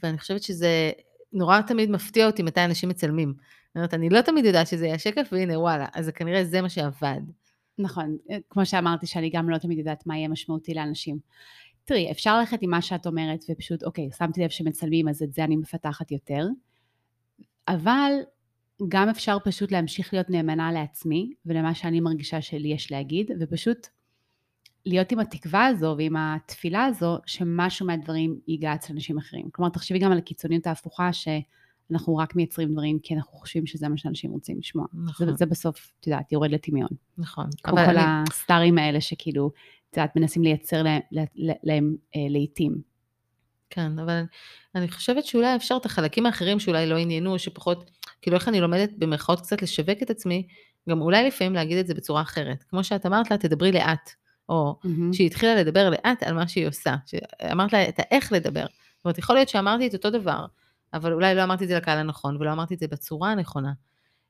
ואני 0.04 0.18
חושבת 0.18 0.44
שזה 0.44 0.92
נורא 1.34 1.62
תמיד 1.62 1.90
מפתיע 1.92 2.26
אותי 2.28 2.44
מתי 2.44 2.66
אנשים 2.66 2.90
מצלמים. 2.90 3.34
זאת 3.68 3.76
אומרת, 3.76 3.94
אני 3.94 4.10
לא 4.10 4.22
תמיד 4.22 4.46
יודעת 4.46 4.68
שזה 4.68 4.86
יהיה 4.86 5.00
שקף, 5.00 5.30
והנה 5.32 5.60
וואלה, 5.60 5.86
אז 5.94 6.10
כנראה 6.16 6.44
זה 6.44 6.62
מה 6.62 6.70
שעבד. 6.70 7.22
נכון, 7.78 8.18
כמו 8.50 8.66
שאמרתי 8.66 9.08
שאני 9.08 9.30
גם 9.30 9.50
לא 9.50 9.58
תמיד 9.58 9.78
יודעת 9.78 10.08
מה 10.08 10.18
יהיה 10.18 10.28
משמעותי 10.28 10.74
לאנשים. 10.74 11.20
תראי, 11.86 12.12
אפשר 12.12 12.40
ללכת 12.40 12.62
עם 12.62 12.70
מה 12.70 12.82
שאת 12.82 13.08
אומרת 13.08 13.44
ופשוט, 13.50 13.84
אוקיי, 13.84 14.10
שמתי 14.18 14.44
לב 14.44 14.50
שמצלמים 14.50 15.10
אז 15.10 15.24
את 15.24 15.34
זה 15.34 15.44
אני 15.44 15.56
מפתחת 15.56 16.12
יותר, 16.12 16.48
אבל 17.68 18.12
גם 18.88 19.10
אפשר 19.10 19.38
פשוט 19.44 19.72
להמשיך 19.72 20.14
להיות 20.14 20.30
נאמנה 20.30 20.72
לעצמי 20.72 21.34
ולמה 21.46 21.76
שאני 21.76 22.00
מרגישה 22.00 22.42
שלי 22.42 22.68
יש 22.68 22.92
להגיד, 22.92 23.32
ופשוט 23.40 23.88
להיות 24.86 25.12
עם 25.12 25.20
התקווה 25.20 25.66
הזו 25.66 25.96
ועם 25.98 26.16
התפילה 26.18 26.86
הזו 26.86 27.18
שמשהו 27.26 27.86
מהדברים 27.86 28.40
ייגע 28.48 28.76
אצל 28.76 28.94
אנשים 28.94 29.18
אחרים. 29.18 29.50
כלומר, 29.52 29.70
תחשבי 29.70 30.00
גם 30.00 30.12
על 30.12 30.18
הקיצוניות 30.18 30.68
ההפוכה 30.68 31.14
שאנחנו 31.90 32.18
רק 32.18 32.36
מייצרים 32.36 32.72
דברים 32.72 33.00
כי 33.00 33.16
אנחנו 33.16 33.38
חושבים 33.38 33.66
שזה 33.66 33.90
מה 33.90 33.98
שאנשים 33.98 34.32
רוצים 34.32 34.60
לשמוע. 34.60 34.86
נכון, 34.94 35.28
זה, 35.28 35.34
זה 35.34 35.46
בסוף, 35.46 35.92
את 36.00 36.08
יודעת, 36.08 36.32
יורד 36.32 36.52
לטמיון. 36.52 36.90
נכון. 37.18 37.46
כמו 37.64 37.76
כל 37.78 37.82
אני, 37.82 38.24
הסטארים 38.30 38.78
האלה 38.78 39.02
שכאילו, 39.02 39.52
את 39.90 39.98
יודעת, 39.98 40.16
מנסים 40.16 40.44
לייצר 40.44 40.84
להם, 40.84 41.02
להם, 41.12 41.28
להם 41.64 41.96
אה, 42.16 42.22
לעיתים. 42.30 42.82
כן, 43.70 44.00
אבל 44.00 44.24
אני 44.76 44.88
חושבת 44.88 45.26
שאולי 45.26 45.56
אפשר 45.56 45.78
את 45.82 45.86
החלקים 45.86 46.26
האחרים 46.26 46.60
שאולי 46.60 46.90
לא 46.90 46.98
עניינו, 46.98 47.40
שפחות, 47.40 47.92
כאילו 48.22 48.38
איך 48.38 48.48
אני 48.48 48.62
לומדת 48.62 48.90
במרכאות 48.98 49.42
קצת 49.42 49.62
לשווק 49.62 50.02
את 50.02 50.10
עצמי, 50.10 50.48
גם 50.90 51.02
אולי 51.02 51.28
לפעמים 51.28 51.54
להגיד 51.54 51.78
את 51.78 51.88
זה 51.88 51.94
בצורה 51.94 52.22
אחרת. 52.22 52.64
כמו 52.64 52.84
שאת 52.84 53.06
אמרת 53.06 53.32
לה, 53.32 53.38
תדברי 53.38 53.72
לאט. 53.72 54.12
או 54.50 54.76
מהמם. 54.84 55.14
שהיא 55.14 55.28
התחילה 55.28 55.56
לדבר 55.56 55.90
לאט 55.90 56.24
על 56.24 56.34
מה 56.34 56.48
שהיא 56.48 56.68
עושה. 56.68 56.96
שאמרת 57.06 57.74
לה 57.74 57.90
את 57.90 58.00
האיך 58.00 58.32
לדבר. 58.32 58.66
זאת 58.98 59.06
אומרת, 59.06 59.18
יכול 59.18 59.36
להיות 59.36 59.50
שאמרתי 59.50 59.88
את 59.88 59.94
אותו 59.94 60.10
דבר, 60.10 60.46
אבל 60.94 61.14
אולי 61.14 61.36
לא 61.36 61.44
אמרתי 61.44 61.64
את 61.64 61.70
זה 61.70 61.78
לקהל 61.78 61.98
הנכון, 61.98 62.38
ולא 62.38 62.52
אמרתי 62.52 62.74
את 62.74 62.80
זה 62.80 62.88
בצורה 62.88 63.32
הנכונה. 63.32 63.72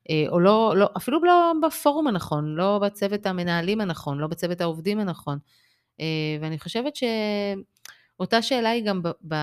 אה, 0.09 0.25
או 0.29 0.39
לא, 0.39 0.73
לא, 0.77 0.89
אפילו 0.97 1.23
לא 1.23 1.53
בפורום 1.67 2.07
הנכון, 2.07 2.55
לא 2.55 2.79
בצוות 2.83 3.25
המנהלים 3.25 3.81
הנכון, 3.81 4.17
לא 4.17 4.27
בצוות 4.27 4.61
העובדים 4.61 4.99
הנכון. 4.99 5.39
אה, 5.99 6.05
ואני 6.41 6.59
חושבת 6.59 6.93
שאותה 6.95 8.41
שאלה 8.41 8.69
היא 8.69 8.85
גם 8.85 9.03
ב, 9.03 9.09
ב, 9.27 9.35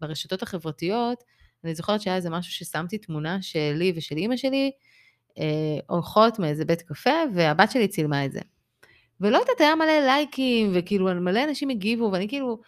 ברשתות 0.00 0.42
החברתיות. 0.42 1.24
אני 1.64 1.74
זוכרת 1.74 2.00
שהיה 2.00 2.16
איזה 2.16 2.30
משהו 2.30 2.52
ששמתי 2.52 2.98
תמונה 2.98 3.42
שלי 3.42 3.92
ושל 3.96 4.16
אימא 4.16 4.36
שלי, 4.36 4.70
אה, 5.38 5.78
הולכות 5.86 6.38
מאיזה 6.38 6.64
בית 6.64 6.82
קפה, 6.82 7.10
והבת 7.34 7.70
שלי 7.70 7.88
צילמה 7.88 8.24
את 8.24 8.32
זה. 8.32 8.40
ולא 9.20 9.38
יודעת, 9.38 9.60
היה 9.60 9.74
מלא 9.74 10.00
לייקים, 10.06 10.70
וכאילו 10.74 11.06
מלא 11.06 11.44
אנשים 11.44 11.68
הגיבו, 11.68 12.10
ואני 12.12 12.28
כאילו, 12.28 12.60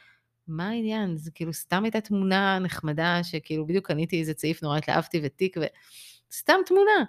מה 0.48 0.68
העניין? 0.68 1.16
זה 1.16 1.30
כאילו 1.30 1.52
סתם 1.52 1.84
הייתה 1.84 2.00
תמונה 2.00 2.58
נחמדה, 2.58 3.20
שכאילו 3.22 3.66
בדיוק 3.66 3.86
קניתי 3.86 4.20
איזה 4.20 4.34
צעיף 4.34 4.62
נורא 4.62 4.78
התלהבתי 4.78 5.20
ותיק, 5.24 5.56
וסתם 6.30 6.56
תמונה. 6.66 7.04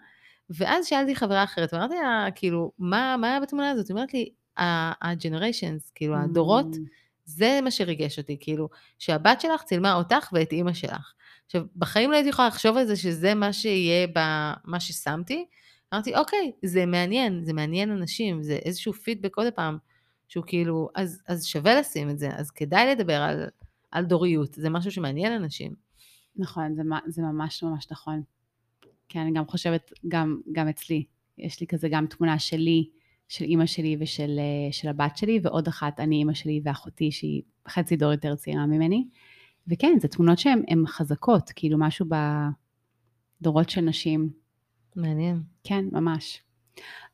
ואז 0.50 0.88
שאלתי 0.88 1.16
חברה 1.16 1.44
אחרת, 1.44 1.74
ואמרתי 1.74 1.96
לה, 1.96 2.28
כאילו, 2.36 2.72
מה, 2.80 3.16
מה 3.18 3.28
היה 3.28 3.40
בתמונה 3.40 3.70
הזאת? 3.70 3.88
היא 3.88 3.96
אומרת 3.96 4.14
לי, 4.14 4.30
ה-generations, 4.58 5.92
כאילו 5.96 6.16
הדורות, 6.16 6.66
Mm, 6.74 6.78
זה 7.26 7.60
מה 7.64 7.72
שריגש 7.72 8.18
אותי, 8.18 8.38
כאילו, 8.40 8.70
שהבת 9.00 9.42
שלך 9.42 9.64
צילמה 9.64 9.94
אותך 9.94 10.30
ואת 10.34 10.52
אימא 10.52 10.74
שלך. 10.74 11.14
עכשיו, 11.46 11.62
בחיים 11.76 12.12
לא 12.12 12.16
הייתי 12.16 12.30
יכולה 12.30 12.48
לחשוב 12.48 12.78
על 12.78 12.86
זה 12.86 12.96
שזה 12.96 13.34
מה 13.34 13.54
שיהיה 13.54 14.08
במה 14.08 14.80
ששמתי. 14.80 15.46
אמרתי, 15.94 16.16
אוקיי, 16.16 16.52
זה 16.66 16.86
מעניין, 16.86 17.44
זה 17.46 17.54
מעניין 17.54 17.92
אנשים, 17.92 18.44
זה 18.44 18.60
איזשהו 18.66 18.94
פידבק 18.94 19.36
עוד 19.38 19.54
פעם, 19.54 19.78
שהוא 20.28 20.44
כאילו, 20.48 20.90
אז, 20.96 21.22
אז 21.28 21.46
שווה 21.46 21.80
לשים 21.80 22.10
את 22.10 22.20
זה, 22.20 22.30
אז 22.36 22.52
כדאי 22.52 22.92
לדבר 22.92 23.22
על, 23.22 23.48
על 23.92 24.06
דוריות, 24.06 24.54
זה 24.54 24.70
משהו 24.70 24.92
שמעניין 24.92 25.34
אנשים. 25.34 25.74
נכון, 26.36 26.76
זה, 26.76 26.82
זה 27.08 27.22
ממש 27.22 27.64
ממש 27.64 27.88
נכון. 27.92 28.22
כן, 29.10 29.20
אני 29.20 29.32
גם 29.32 29.48
חושבת, 29.48 29.94
גם, 30.08 30.42
גם 30.52 30.68
אצלי, 30.68 31.04
יש 31.38 31.62
לי 31.62 31.68
כזה 31.68 31.90
גם 31.90 32.08
תמונה 32.08 32.40
שלי, 32.40 32.90
של 33.28 33.46
אימא 33.46 33.66
שלי 33.66 33.98
ושל 34.00 34.40
אה, 34.40 34.72
של 34.72 34.88
הבת 34.88 35.18
שלי, 35.18 35.40
ועוד 35.44 35.68
אחת, 35.68 36.00
אני 36.00 36.16
אימא 36.16 36.34
שלי 36.34 36.62
ואחותי, 36.64 37.12
שהיא 37.12 37.42
חצי 37.68 37.96
דור 37.96 38.12
יותר 38.12 38.36
צעירה 38.36 38.66
ממני. 38.66 39.08
וכן, 39.68 39.98
זה 40.02 40.08
תמונות 40.08 40.40
שהן 40.40 40.64
הן 40.68 40.88
חזקות, 40.88 41.52
כאילו 41.56 41.78
משהו 41.80 42.06
בדורות 43.42 43.70
של 43.70 43.82
נשים, 43.82 44.30
מעניין. 44.96 45.42
כן, 45.64 45.86
ממש. 45.92 46.42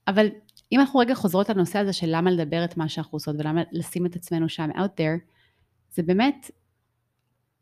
אבל 0.08 0.28
אם 0.74 0.80
אנחנו 0.80 1.00
רגע 1.00 1.16
חוזרות 1.16 1.50
לנושא 1.50 1.80
הזה 1.80 1.94
של 1.94 2.08
למה 2.10 2.32
לדבר 2.32 2.66
את 2.66 2.78
מה 2.78 2.90
שאנחנו 2.90 3.16
עושות 3.16 3.36
ולמה 3.40 3.62
לשים 3.72 4.06
את 4.06 4.16
עצמנו 4.16 4.50
שם 4.50 4.70
out 4.72 5.00
there, 5.00 5.34
זה 5.92 6.04
באמת, 6.04 6.52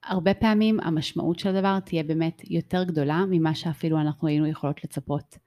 הרבה 0.04 0.34
פעמים 0.34 0.80
המשמעות 0.80 1.40
של 1.40 1.50
הדבר 1.50 1.80
תהיה 1.80 2.04
באמת 2.04 2.42
יותר 2.50 2.84
גדולה 2.84 3.24
ממה 3.30 3.56
שאפילו 3.56 4.02
אנחנו 4.02 4.28
היינו 4.28 4.48
יכולות 4.48 4.84
לצפות. 4.84 5.38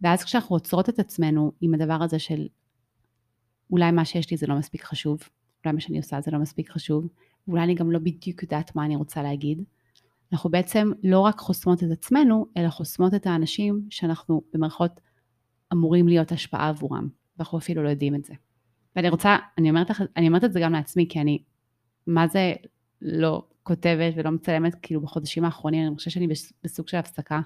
ואז 0.00 0.24
כשאנחנו 0.24 0.56
עוצרות 0.56 0.88
את 0.88 0.98
עצמנו 0.98 1.52
עם 1.60 1.74
הדבר 1.74 1.98
הזה 2.02 2.18
של 2.18 2.48
אולי 3.70 3.90
מה 3.90 4.04
שיש 4.04 4.30
לי 4.30 4.36
זה 4.36 4.46
לא 4.46 4.54
מספיק 4.54 4.84
חשוב, 4.84 5.20
אולי 5.64 5.74
מה 5.74 5.80
שאני 5.80 5.98
עושה 5.98 6.20
זה 6.20 6.30
לא 6.30 6.38
מספיק 6.38 6.70
חשוב, 6.70 7.08
ואולי 7.48 7.62
אני 7.62 7.74
גם 7.74 7.90
לא 7.90 7.98
בדיוק 7.98 8.42
יודעת 8.42 8.76
מה 8.76 8.84
אני 8.84 8.96
רוצה 8.96 9.22
להגיד, 9.22 9.62
אנחנו 10.32 10.50
בעצם 10.50 10.92
לא 11.02 11.20
רק 11.20 11.38
חוסמות 11.38 11.82
את 11.82 11.90
עצמנו, 11.90 12.46
אלא 12.56 12.68
חוסמות 12.68 13.14
את 13.14 13.26
האנשים 13.26 13.86
שאנחנו 13.90 14.42
במרכאות 14.54 15.00
אמורים 15.72 16.08
להיות 16.08 16.32
השפעה 16.32 16.68
עבורם, 16.68 17.08
ואנחנו 17.36 17.58
אפילו 17.58 17.82
לא 17.82 17.88
יודעים 17.88 18.14
את 18.14 18.24
זה. 18.24 18.34
ואני 18.96 19.08
רוצה, 19.08 19.36
אני 19.58 19.70
אומרת, 19.70 19.90
אני 20.16 20.28
אומרת 20.28 20.44
את 20.44 20.52
זה 20.52 20.60
גם 20.60 20.72
לעצמי, 20.72 21.06
כי 21.08 21.20
אני, 21.20 21.42
מה 22.06 22.28
זה 22.28 22.52
לא 23.02 23.44
כותבת 23.62 24.12
ולא 24.16 24.30
מצלמת, 24.30 24.74
כאילו 24.82 25.00
בחודשים 25.00 25.44
האחרונים, 25.44 25.86
אני 25.86 25.96
חושבת 25.96 26.12
שאני 26.12 26.28
בסוג 26.64 26.88
של 26.88 26.96
הפסקה. 26.96 27.40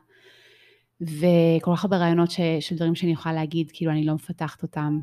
וכל 1.01 1.73
כך 1.77 1.85
הרבה 1.85 1.97
רעיונות 1.97 2.31
ש, 2.31 2.41
של 2.61 2.77
דברים 2.77 2.95
שאני 2.95 3.13
יכולה 3.13 3.35
להגיד, 3.35 3.71
כאילו 3.73 3.93
אני 3.93 4.05
לא 4.05 4.15
מפתחת 4.15 4.63
אותם. 4.63 5.01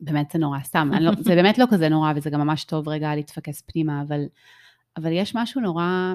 באמת 0.00 0.30
זה 0.30 0.38
נורא, 0.38 0.58
סתם, 0.60 0.90
לא, 1.00 1.12
זה 1.18 1.34
באמת 1.34 1.58
לא 1.58 1.64
כזה 1.70 1.88
נורא, 1.88 2.12
וזה 2.16 2.30
גם 2.30 2.40
ממש 2.40 2.64
טוב 2.64 2.88
רגע 2.88 3.14
להתפקס 3.14 3.62
פנימה, 3.62 4.02
אבל, 4.02 4.24
אבל 4.96 5.12
יש 5.12 5.36
משהו 5.36 5.60
נורא, 5.60 6.14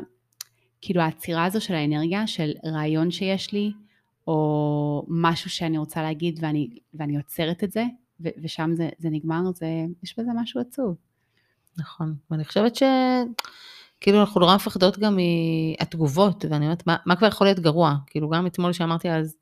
כאילו 0.82 1.02
העצירה 1.02 1.46
הזו 1.46 1.62
של 1.62 1.74
האנרגיה, 1.74 2.28
של 2.28 2.52
רעיון 2.66 3.12
שיש 3.12 3.54
לי, 3.54 3.72
או 4.28 5.06
משהו 5.08 5.50
שאני 5.50 5.78
רוצה 5.78 6.02
להגיד 6.02 6.40
ואני, 6.42 6.70
ואני 6.94 7.18
עוצרת 7.18 7.64
את 7.64 7.72
זה, 7.72 7.84
ו, 8.20 8.28
ושם 8.44 8.72
זה, 8.74 8.90
זה 8.98 9.10
נגמר, 9.10 9.42
זה, 9.56 9.68
יש 10.04 10.20
בזה 10.20 10.32
משהו 10.36 10.62
עצוב. 10.62 10.96
נכון, 11.78 12.16
ואני 12.32 12.46
חושבת 12.46 12.76
ש... 12.76 12.84
כאילו 14.02 14.20
אנחנו 14.22 14.42
נורא 14.42 14.56
מפחדות 14.56 15.00
גם 15.00 15.18
מהתגובות, 15.18 16.46
ואני 16.50 16.66
אומרת, 16.66 16.88
מה, 16.88 16.96
מה 17.06 17.16
כבר 17.16 17.28
יכול 17.28 17.48
להיות 17.48 17.60
גרוע? 17.60 17.96
כאילו 18.08 18.30
גם 18.30 18.48
אתמול 18.48 18.74
שאמרתי 18.74 19.10
אז, 19.10 19.36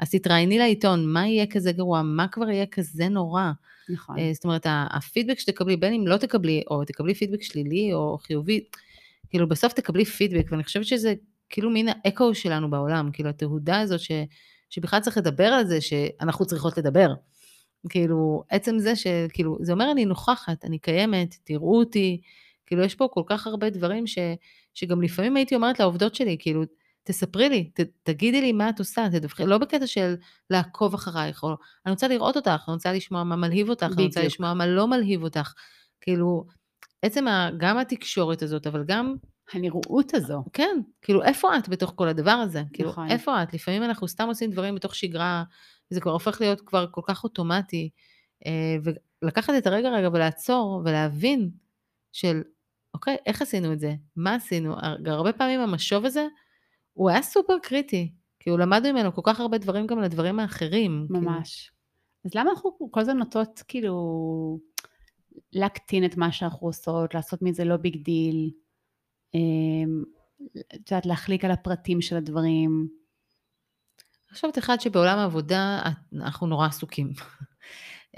אז 0.00 0.10
תתראייני 0.10 0.58
לעיתון, 0.58 1.12
מה 1.12 1.26
יהיה 1.26 1.46
כזה 1.46 1.72
גרוע? 1.72 2.02
מה 2.02 2.28
כבר 2.28 2.50
יהיה 2.50 2.66
כזה 2.66 3.08
נורא? 3.08 3.50
נכון. 3.88 4.16
זאת 4.32 4.44
אומרת, 4.44 4.66
הפידבק 4.70 5.38
שתקבלי, 5.38 5.76
בין 5.76 5.92
אם 5.92 6.06
לא 6.06 6.16
תקבלי, 6.16 6.62
או 6.70 6.84
תקבלי 6.84 7.14
פידבק 7.14 7.42
שלילי 7.42 7.92
או 7.92 8.18
חיובי, 8.18 8.64
כאילו 9.30 9.48
בסוף 9.48 9.72
תקבלי 9.72 10.04
פידבק, 10.04 10.46
ואני 10.50 10.64
חושבת 10.64 10.84
שזה 10.84 11.14
כאילו 11.48 11.70
מין 11.70 11.88
האקו 11.88 12.34
שלנו 12.34 12.70
בעולם, 12.70 13.10
כאילו 13.12 13.28
התהודה 13.28 13.80
הזאת 13.80 14.00
ש, 14.00 14.10
שבכלל 14.70 15.00
צריך 15.00 15.18
לדבר 15.18 15.46
על 15.46 15.66
זה, 15.66 15.80
שאנחנו 15.80 16.46
צריכות 16.46 16.78
לדבר. 16.78 17.14
כאילו, 17.88 18.42
עצם 18.48 18.78
זה 18.78 18.96
שכאילו, 18.96 19.58
זה 19.60 19.72
אומר 19.72 19.90
אני 19.92 20.04
נוכחת, 20.04 20.64
אני 20.64 20.78
קיימת, 20.78 21.36
תראו 21.44 21.78
אותי, 21.78 22.20
כאילו 22.66 22.82
יש 22.82 22.94
פה 22.94 23.08
כל 23.12 23.22
כך 23.26 23.46
הרבה 23.46 23.70
דברים 23.70 24.06
ש, 24.06 24.18
שגם 24.74 25.02
לפעמים 25.02 25.36
הייתי 25.36 25.54
אומרת 25.54 25.80
לעובדות 25.80 26.14
שלי, 26.14 26.36
כאילו, 26.38 26.62
תספרי 27.02 27.48
לי, 27.48 27.70
ת, 27.74 27.80
תגידי 28.02 28.40
לי 28.40 28.52
מה 28.52 28.68
את 28.68 28.78
עושה, 28.78 29.06
תדווחי, 29.12 29.46
לא 29.46 29.58
בקטע 29.58 29.86
של 29.86 30.14
לעקוב 30.50 30.94
אחרייך, 30.94 31.42
או 31.42 31.48
אני 31.86 31.92
רוצה 31.92 32.08
לראות 32.08 32.36
אותך, 32.36 32.64
אני 32.68 32.74
רוצה 32.74 32.92
לשמוע 32.92 33.24
מה 33.24 33.36
מלהיב 33.36 33.70
אותך, 33.70 33.86
בדיוק. 33.86 33.98
אני 33.98 34.06
רוצה 34.06 34.22
לשמוע 34.22 34.54
מה 34.54 34.66
לא 34.66 34.88
מלהיב 34.88 35.22
אותך. 35.22 35.52
כאילו, 36.00 36.44
עצם 37.02 37.24
גם 37.56 37.78
התקשורת 37.78 38.42
הזאת, 38.42 38.66
אבל 38.66 38.84
גם... 38.86 39.14
הנראות 39.52 40.14
הזו. 40.14 40.44
כן, 40.52 40.80
כאילו 41.02 41.22
איפה 41.22 41.58
את 41.58 41.68
בתוך 41.68 41.92
כל 41.96 42.08
הדבר 42.08 42.30
הזה? 42.30 42.62
כאילו, 42.72 42.90
נכון. 42.90 43.10
איפה 43.10 43.42
את? 43.42 43.54
לפעמים 43.54 43.82
אנחנו 43.82 44.08
סתם 44.08 44.28
עושים 44.28 44.50
דברים 44.50 44.74
בתוך 44.74 44.94
שגרה, 44.94 45.44
וזה 45.90 46.00
כבר 46.00 46.12
הופך 46.12 46.40
להיות 46.40 46.60
כבר 46.60 46.86
כל 46.90 47.00
כך 47.04 47.24
אוטומטי, 47.24 47.90
אה, 48.46 48.76
ולקחת 49.22 49.54
את 49.58 49.66
הרגע 49.66 49.90
רגע 49.90 50.08
ולעצור 50.12 50.82
ולהבין 50.84 51.50
של, 52.12 52.42
אוקיי, 52.94 53.16
איך 53.26 53.42
עשינו 53.42 53.72
את 53.72 53.80
זה? 53.80 53.94
מה 54.16 54.34
עשינו? 54.34 54.74
הרבה 55.06 55.32
פעמים 55.32 55.60
המשוב 55.60 56.04
הזה, 56.04 56.26
הוא 56.92 57.10
היה 57.10 57.22
סופר 57.22 57.58
קריטי, 57.62 58.12
כי 58.40 58.50
הוא 58.50 58.58
למד 58.58 58.90
ממנו 58.90 59.14
כל 59.14 59.22
כך 59.24 59.40
הרבה 59.40 59.58
דברים 59.58 59.86
גם 59.86 59.98
לדברים 59.98 60.40
האחרים. 60.40 61.06
כאילו. 61.08 61.20
ממש. 61.20 61.60
כאילו. 61.60 61.76
אז 62.24 62.34
למה 62.34 62.50
אנחנו 62.50 62.90
כל 62.90 63.00
הזמן 63.00 63.18
נוטות 63.18 63.62
כאילו 63.68 64.58
להקטין 65.52 66.04
את 66.04 66.16
מה 66.16 66.32
שאנחנו 66.32 66.66
עושות, 66.66 67.14
לעשות 67.14 67.42
מזה 67.42 67.64
לא 67.64 67.76
big 67.76 67.96
deal, 67.96 68.50
את 69.30 70.90
יודעת, 70.90 71.06
להחליק 71.06 71.44
על 71.44 71.50
הפרטים 71.50 72.00
של 72.00 72.16
הדברים? 72.16 72.88
אני 74.28 74.34
חושבת 74.34 74.58
אחד 74.58 74.80
שבעולם 74.80 75.18
העבודה 75.18 75.82
אנחנו 76.12 76.46
נורא 76.46 76.66
עסוקים. 76.66 77.12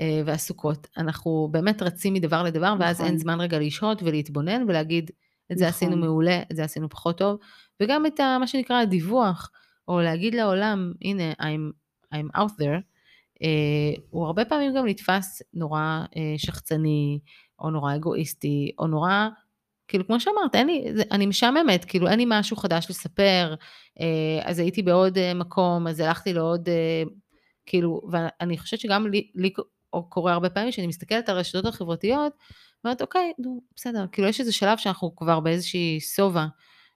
אה, 0.00 0.22
ועסוקות. 0.26 0.86
אנחנו 0.96 1.48
באמת 1.50 1.82
רצים 1.82 2.14
מדבר 2.14 2.42
לדבר, 2.42 2.66
נכון. 2.66 2.80
ואז 2.80 3.00
אין 3.00 3.18
זמן 3.18 3.40
רגע 3.40 3.58
לשהות 3.58 4.02
ולהתבונן 4.02 4.64
ולהגיד, 4.68 5.10
את 5.52 5.58
זה 5.58 5.64
נכון. 5.64 5.74
עשינו 5.76 5.96
מעולה, 5.96 6.42
את 6.52 6.56
זה 6.56 6.64
עשינו 6.64 6.88
פחות 6.88 7.18
טוב, 7.18 7.38
וגם 7.82 8.06
את 8.06 8.20
ה, 8.20 8.36
מה 8.40 8.46
שנקרא 8.46 8.80
הדיווח, 8.80 9.50
או 9.88 10.00
להגיד 10.00 10.34
לעולם, 10.34 10.92
הנה, 11.02 11.32
I'm, 11.32 11.72
I'm 12.14 12.36
out 12.36 12.50
there, 12.50 12.80
uh, 13.34 14.00
הוא 14.10 14.26
הרבה 14.26 14.44
פעמים 14.44 14.74
גם 14.74 14.86
נתפס 14.86 15.42
נורא 15.54 16.04
uh, 16.04 16.16
שחצני, 16.36 17.20
או 17.58 17.70
נורא 17.70 17.94
אגואיסטי, 17.94 18.72
או 18.78 18.86
נורא, 18.86 19.28
כאילו 19.88 20.06
כמו 20.06 20.20
שאמרת, 20.20 20.54
אין 20.54 20.66
לי, 20.66 20.84
זה, 20.94 21.02
אני 21.12 21.26
משעממת, 21.26 21.84
כאילו 21.84 22.08
אין 22.08 22.18
לי 22.18 22.24
משהו 22.28 22.56
חדש 22.56 22.86
לספר, 22.90 23.54
uh, 23.98 24.02
אז 24.44 24.58
הייתי 24.58 24.82
בעוד 24.82 25.18
uh, 25.18 25.34
מקום, 25.34 25.86
אז 25.86 26.00
הלכתי 26.00 26.32
לעוד, 26.32 26.68
uh, 26.68 27.08
כאילו, 27.66 28.00
ואני 28.10 28.58
חושבת 28.58 28.80
שגם 28.80 29.06
לי, 29.06 29.30
לי 29.34 29.52
קורה 30.08 30.32
הרבה 30.32 30.50
פעמים, 30.50 30.72
שאני 30.72 30.86
מסתכלת 30.86 31.28
על 31.28 31.36
הרשתות 31.36 31.66
החברתיות, 31.66 32.32
ואומרת, 32.84 33.02
אוקיי, 33.02 33.32
נו, 33.38 33.60
בסדר, 33.76 34.06
כאילו 34.12 34.28
יש 34.28 34.40
איזה 34.40 34.52
שלב 34.52 34.78
שאנחנו 34.78 35.16
כבר 35.16 35.40
באיזושהי 35.40 36.00
שובע, 36.00 36.46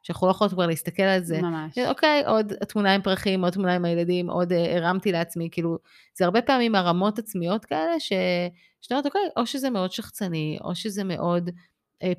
שאנחנו 0.03 0.27
לא 0.27 0.33
יכולות 0.33 0.53
כבר 0.53 0.67
להסתכל 0.67 1.03
על 1.03 1.23
זה. 1.23 1.43
ממש. 1.43 1.79
אוקיי, 1.79 2.23
עוד 2.27 2.53
תמונה 2.69 2.95
עם 2.95 3.03
פרחים, 3.03 3.45
עוד 3.45 3.53
תמונה 3.53 3.75
עם 3.75 3.85
הילדים, 3.85 4.31
עוד 4.31 4.53
uh, 4.53 4.57
הרמתי 4.77 5.13
לעצמי, 5.13 5.49
כאילו, 5.53 5.79
זה 6.19 6.25
הרבה 6.25 6.43
פעמים 6.43 6.75
הרמות 6.75 7.19
עצמיות 7.19 7.65
כאלה, 7.65 8.01
ש... 8.01 8.13
שאתה 8.81 8.95
אומרת, 8.95 9.07
אוקיי, 9.07 9.23
או 9.37 9.47
שזה 9.47 9.71
מאוד 9.71 9.93
שחצני, 9.93 10.59
או 10.65 10.75
שזה 10.75 11.05
מאוד 11.05 11.49
אה, 11.49 11.55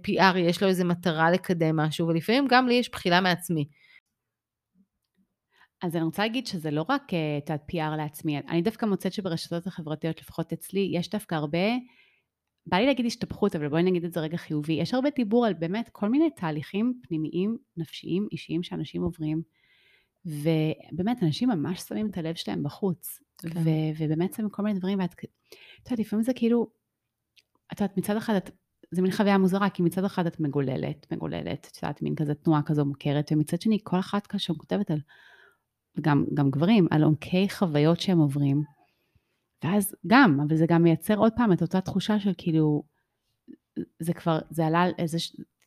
PR, 0.07 0.37
יש 0.37 0.63
לו 0.63 0.67
איזה 0.69 0.83
מטרה 0.83 1.31
לקדם 1.31 1.75
משהו, 1.75 2.07
ולפעמים 2.07 2.45
גם 2.49 2.67
לי 2.67 2.73
יש 2.73 2.89
בחילה 2.91 3.21
מעצמי. 3.21 3.65
אז 5.83 5.95
אני 5.95 6.03
רוצה 6.03 6.21
להגיד 6.21 6.47
שזה 6.47 6.71
לא 6.71 6.85
רק 6.89 7.13
אה, 7.13 7.37
את 7.37 7.49
ה-PR 7.49 7.95
לעצמי, 7.97 8.37
אני 8.37 8.61
דווקא 8.61 8.85
מוצאת 8.85 9.13
שברשתות 9.13 9.67
החברתיות, 9.67 10.21
לפחות 10.21 10.53
אצלי, 10.53 10.89
יש 10.93 11.09
דווקא 11.09 11.35
הרבה, 11.35 11.67
בא 12.65 12.77
לי 12.77 12.85
להגיד 12.85 13.05
השתפכות, 13.05 13.55
אבל 13.55 13.67
בואי 13.67 13.83
נגיד 13.83 14.05
את 14.05 14.13
זה 14.13 14.19
רגע 14.19 14.37
חיובי, 14.37 14.73
יש 14.73 14.93
הרבה 14.93 15.09
דיבור 15.15 15.45
על 15.45 15.53
באמת 15.53 15.89
כל 15.89 16.09
מיני 16.09 16.29
תהליכים 16.29 16.99
פנימיים, 17.07 17.57
נפשיים, 17.77 18.27
אישיים 18.31 18.63
שאנשים 18.63 19.01
עוברים, 19.01 19.41
ובאמת, 20.25 21.23
אנשים 21.23 21.49
ממש 21.49 21.79
שמים 21.79 22.09
את 22.09 22.17
הלב 22.17 22.35
שלהם 22.35 22.63
בחוץ, 22.63 23.19
כן. 23.37 23.49
ו- 23.49 23.97
ובאמת 23.97 24.33
שמים 24.33 24.49
כל 24.49 24.63
מיני 24.63 24.79
דברים, 24.79 24.99
ואת 24.99 25.15
יודעת, 25.85 25.99
לפעמים 25.99 26.23
זה 26.23 26.33
כאילו, 26.33 26.67
את 27.73 27.81
יודעת, 27.81 27.97
מצד 27.97 28.17
אחד 28.17 28.35
את 28.35 28.49
זה 28.93 29.01
מין 29.01 29.11
חוויה 29.11 29.37
מוזרה, 29.37 29.69
כי 29.69 29.83
מצד 29.83 30.03
אחד 30.03 30.25
את 30.25 30.39
מגוללת, 30.39 31.11
מגוללת, 31.11 31.67
את 31.71 31.77
יודעת, 31.83 32.01
מין 32.01 32.15
כזה 32.15 32.33
תנועה 32.35 32.61
כזו 32.61 32.85
מוכרת, 32.85 33.31
ומצד 33.31 33.61
שני, 33.61 33.77
כל 33.83 33.99
אחת 33.99 34.27
כאשר 34.27 34.53
כותבת 34.53 34.91
על 34.91 34.99
וגם 35.97 36.25
גם 36.33 36.51
גברים, 36.51 36.87
על 36.91 37.03
עומקי 37.03 37.49
חוויות 37.49 37.99
שהם 37.99 38.19
עוברים. 38.19 38.63
ואז 39.63 39.95
גם, 40.07 40.39
אבל 40.47 40.55
זה 40.55 40.65
גם 40.67 40.83
מייצר 40.83 41.17
עוד 41.17 41.33
פעם 41.35 41.53
את 41.53 41.61
אותה 41.61 41.81
תחושה 41.81 42.19
של 42.19 42.31
כאילו, 42.37 42.83
זה 43.99 44.13
כבר, 44.13 44.39
זה 44.49 44.65
עלה 44.65 44.81
על 44.81 44.91
איזה, 44.97 45.17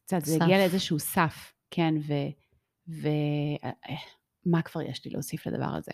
קצת, 0.05 0.25
זה 0.25 0.39
הגיע 0.45 0.59
לאיזשהו 0.59 0.99
סף, 0.99 1.53
כן, 1.71 1.95
ומה 2.89 4.63
כבר 4.63 4.83
יש 4.83 5.05
לי 5.05 5.11
להוסיף 5.11 5.47
לדבר 5.47 5.75
הזה? 5.75 5.93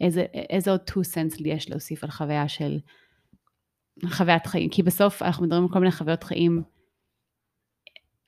איזה, 0.00 0.20
איזה 0.50 0.70
עוד 0.70 0.80
two 0.90 1.02
cents 1.14 1.42
לי 1.42 1.48
יש 1.48 1.70
להוסיף 1.70 2.04
על 2.04 2.10
חוויה 2.10 2.48
של 2.48 2.78
חוויית 4.08 4.46
חיים? 4.46 4.70
כי 4.70 4.82
בסוף 4.82 5.22
אנחנו 5.22 5.44
מדברים 5.44 5.62
על 5.62 5.68
כל 5.72 5.78
מיני 5.78 5.92
חוויות 5.92 6.24
חיים, 6.24 6.62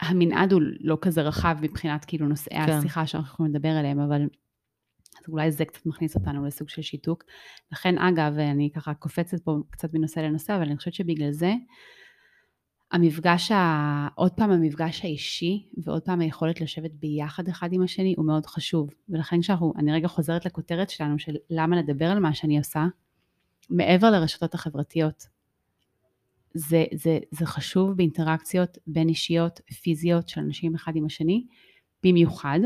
המנעד 0.00 0.52
הוא 0.52 0.62
לא 0.80 0.98
כזה 1.00 1.22
רחב 1.22 1.56
מבחינת 1.60 2.04
כאילו 2.04 2.28
נושאי 2.28 2.66
כן. 2.66 2.72
השיחה 2.72 3.06
שאנחנו 3.06 3.34
יכולים 3.34 3.54
לדבר 3.54 3.68
עליהם, 3.68 4.00
אבל 4.00 4.22
אז 5.20 5.28
אולי 5.28 5.52
זה 5.52 5.64
קצת 5.64 5.86
מכניס 5.86 6.14
אותנו 6.14 6.46
לסוג 6.46 6.68
של 6.68 6.82
שיתוק. 6.82 7.24
לכן 7.72 7.98
אגב, 7.98 8.38
אני 8.38 8.70
ככה 8.74 8.94
קופצת 8.94 9.40
פה 9.40 9.56
קצת 9.70 9.94
מנושא 9.94 10.20
לנושא, 10.20 10.56
אבל 10.56 10.62
אני 10.62 10.76
חושבת 10.76 10.94
שבגלל 10.94 11.30
זה, 11.30 11.54
המפגש, 12.92 13.50
ה... 13.52 14.08
עוד 14.14 14.32
פעם 14.32 14.50
המפגש 14.50 15.04
האישי, 15.04 15.68
ועוד 15.84 16.02
פעם 16.02 16.20
היכולת 16.20 16.60
לשבת 16.60 16.90
ביחד 16.92 17.48
אחד 17.48 17.72
עם 17.72 17.82
השני, 17.82 18.14
הוא 18.16 18.26
מאוד 18.26 18.46
חשוב. 18.46 18.90
ולכן 19.08 19.40
כשאנחנו, 19.40 19.72
אני 19.76 19.92
רגע 19.92 20.08
חוזרת 20.08 20.46
לכותרת 20.46 20.90
שלנו, 20.90 21.18
של 21.18 21.36
למה 21.50 21.76
לדבר 21.76 22.06
על 22.06 22.18
מה 22.18 22.34
שאני 22.34 22.58
עושה, 22.58 22.86
מעבר 23.70 24.10
לרשתות 24.10 24.54
החברתיות. 24.54 25.35
זה, 26.56 26.84
זה, 26.94 27.18
זה 27.30 27.46
חשוב 27.46 27.92
באינטראקציות 27.92 28.78
בין 28.86 29.08
אישיות, 29.08 29.60
פיזיות 29.82 30.28
של 30.28 30.40
אנשים 30.40 30.74
אחד 30.74 30.96
עם 30.96 31.06
השני, 31.06 31.46
במיוחד 32.02 32.60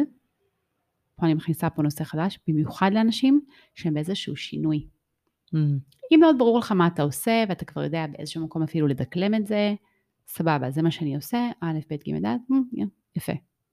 פה 1.17 1.27
אני 1.27 1.35
מכניסה 1.35 1.71
פה 1.71 1.83
נושא 1.83 2.05
חדש, 2.05 2.39
במיוחד 2.49 2.91
לאנשים 2.95 3.41
שהם 3.75 3.95
באיזשהו 3.95 4.37
שינוי. 4.37 4.87
Mm. 5.55 5.59
אם 6.13 6.21
מאוד 6.21 6.39
ברור 6.39 6.59
לך 6.59 6.73
מה 6.73 6.87
אתה 6.87 7.03
עושה, 7.03 7.45
ואתה 7.49 7.65
כבר 7.65 7.83
יודע 7.85 8.07
באיזשהו 8.07 8.45
מקום 8.45 8.63
אפילו 8.63 8.87
לדקלם 8.87 9.35
את 9.35 9.47
זה, 9.47 9.75
סבבה, 10.27 10.71
זה 10.71 10.83
מה 10.83 10.91
שאני 10.91 11.17
עושה, 11.17 11.51
א', 11.61 11.79
ב', 11.91 11.95
ג', 11.95 12.27
ד', 12.27 12.37
יפה. 13.17 13.33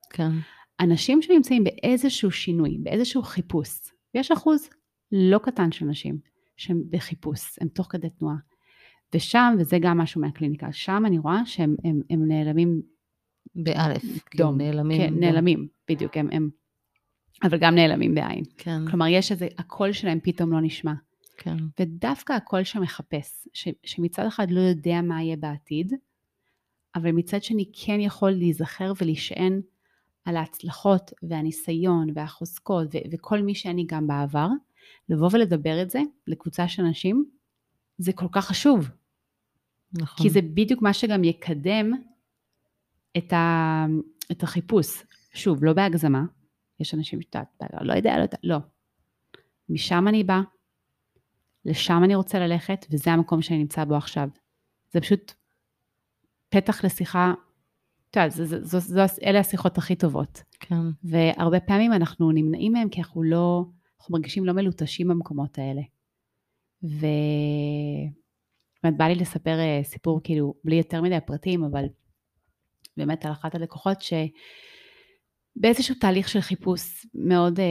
כן. 0.09 0.31
אנשים 0.79 1.21
שנמצאים 1.21 1.63
באיזשהו 1.63 2.31
שינוי, 2.31 2.77
באיזשהו 2.83 3.24
חיפוש, 3.24 3.79
ויש 4.15 4.31
אחוז 4.31 4.69
לא 5.12 5.38
קטן 5.38 5.71
של 5.71 5.86
אנשים 5.86 6.19
שהם 6.57 6.83
בחיפוש, 6.89 7.59
הם 7.62 7.67
תוך 7.67 7.88
כדי 7.89 8.09
תנועה. 8.09 8.36
ושם, 9.15 9.55
וזה 9.59 9.77
גם 9.81 9.97
משהו 9.97 10.21
מהקליניקה, 10.21 10.71
שם 10.71 11.03
אני 11.05 11.19
רואה 11.19 11.45
שהם 11.45 11.75
הם, 11.83 12.01
הם 12.09 12.27
נעלמים 12.27 12.81
באלף, 13.55 14.03
כאילו 14.25 14.45
דום. 14.45 14.57
נעלמים. 14.57 15.01
כן. 15.01 15.13
נעלמים, 15.19 15.67
בדיוק, 15.89 16.17
הם, 16.17 16.29
הם, 16.31 16.49
אבל 17.43 17.57
גם 17.59 17.75
נעלמים 17.75 18.15
בעין. 18.15 18.43
כן, 18.57 18.87
כלומר, 18.89 19.07
יש 19.07 19.31
איזה, 19.31 19.47
הקול 19.57 19.91
שלהם 19.91 20.19
פתאום 20.23 20.51
לא 20.51 20.61
נשמע. 20.61 20.93
כן. 21.37 21.57
ודווקא 21.79 22.33
הקול 22.33 22.63
שמחפש, 22.63 23.47
ש, 23.53 23.67
שמצד 23.83 24.25
אחד 24.25 24.51
לא 24.51 24.59
יודע 24.59 25.01
מה 25.01 25.23
יהיה 25.23 25.37
בעתיד, 25.37 25.93
אבל 26.95 27.11
מצד 27.11 27.43
שני 27.43 27.71
כן 27.73 27.99
יכול 27.99 28.31
להיזכר 28.31 28.93
ולהישען 29.01 29.61
על 30.25 30.37
ההצלחות 30.37 31.13
והניסיון 31.23 32.07
והחוזקות 32.15 32.87
ו- 32.95 32.97
וכל 33.11 33.41
מי 33.41 33.55
שאני 33.55 33.85
גם 33.87 34.07
בעבר, 34.07 34.47
לבוא 35.09 35.29
ולדבר 35.31 35.81
את 35.81 35.89
זה 35.89 35.99
לקבוצה 36.27 36.67
של 36.67 36.83
אנשים, 36.83 37.25
זה 37.97 38.13
כל 38.13 38.27
כך 38.31 38.45
חשוב. 38.45 38.89
נכון. 39.93 40.25
כי 40.25 40.29
זה 40.29 40.41
בדיוק 40.41 40.81
מה 40.81 40.93
שגם 40.93 41.23
יקדם 41.23 41.91
את, 43.17 43.33
ה, 43.33 43.85
את 44.31 44.43
החיפוש. 44.43 45.03
שוב, 45.33 45.63
לא 45.63 45.73
בהגזמה, 45.73 46.23
יש 46.79 46.93
אנשים 46.93 47.21
שאתה 47.21 47.41
לא 47.81 47.93
יודע, 47.93 48.17
לא 48.17 48.21
יודע, 48.21 48.37
לא. 48.43 48.57
משם 49.69 50.07
אני 50.07 50.23
באה, 50.23 50.41
לשם 51.65 52.01
אני 52.03 52.15
רוצה 52.15 52.39
ללכת, 52.39 52.85
וזה 52.91 53.11
המקום 53.11 53.41
שאני 53.41 53.59
נמצא 53.59 53.85
בו 53.85 53.95
עכשיו. 53.95 54.29
זה 54.91 55.01
פשוט 55.01 55.33
פתח 56.49 56.85
לשיחה, 56.85 57.33
אתה 58.09 58.19
יודע, 58.19 58.29
זו, 58.29 58.45
זו, 58.45 58.59
זו, 58.61 58.79
זו, 58.79 59.01
אלה 59.23 59.39
השיחות 59.39 59.77
הכי 59.77 59.95
טובות. 59.95 60.43
כן, 60.59 60.75
והרבה 61.03 61.59
פעמים 61.59 61.93
אנחנו 61.93 62.31
נמנעים 62.31 62.73
מהם 62.73 62.89
כי 62.89 63.01
אנחנו 63.01 63.23
לא, 63.23 63.65
אנחנו 63.99 64.13
מרגישים 64.13 64.45
לא 64.45 64.53
מלוטשים 64.53 65.07
במקומות 65.07 65.57
האלה. 65.57 65.81
ו... 66.84 67.05
באמת 68.84 68.98
בא 68.98 69.05
לי 69.05 69.15
לספר 69.15 69.60
אה, 69.60 69.81
סיפור 69.84 70.22
כאילו 70.24 70.53
בלי 70.63 70.75
יותר 70.75 71.01
מדי 71.01 71.17
פרטים, 71.25 71.63
אבל 71.63 71.86
באמת 72.98 73.25
על 73.25 73.31
אחת 73.31 73.55
הלקוחות 73.55 73.98
שבאיזשהו 74.01 75.96
תהליך 75.96 76.29
של 76.29 76.41
חיפוש 76.41 77.05
מאוד, 77.13 77.60
אה, 77.60 77.65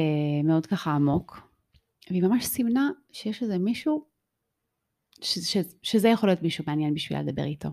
מאוד 0.44 0.66
ככה 0.66 0.90
עמוק, 0.90 1.40
והיא 2.10 2.22
ממש 2.22 2.44
סימנה 2.44 2.90
שיש 3.12 3.42
איזה 3.42 3.58
מישהו, 3.58 4.04
ש, 5.20 5.38
ש, 5.38 5.56
שזה 5.82 6.08
יכול 6.08 6.28
להיות 6.28 6.42
מישהו 6.42 6.64
מעניין 6.66 6.94
בשבילה 6.94 7.22
לדבר 7.22 7.44
איתו. 7.44 7.68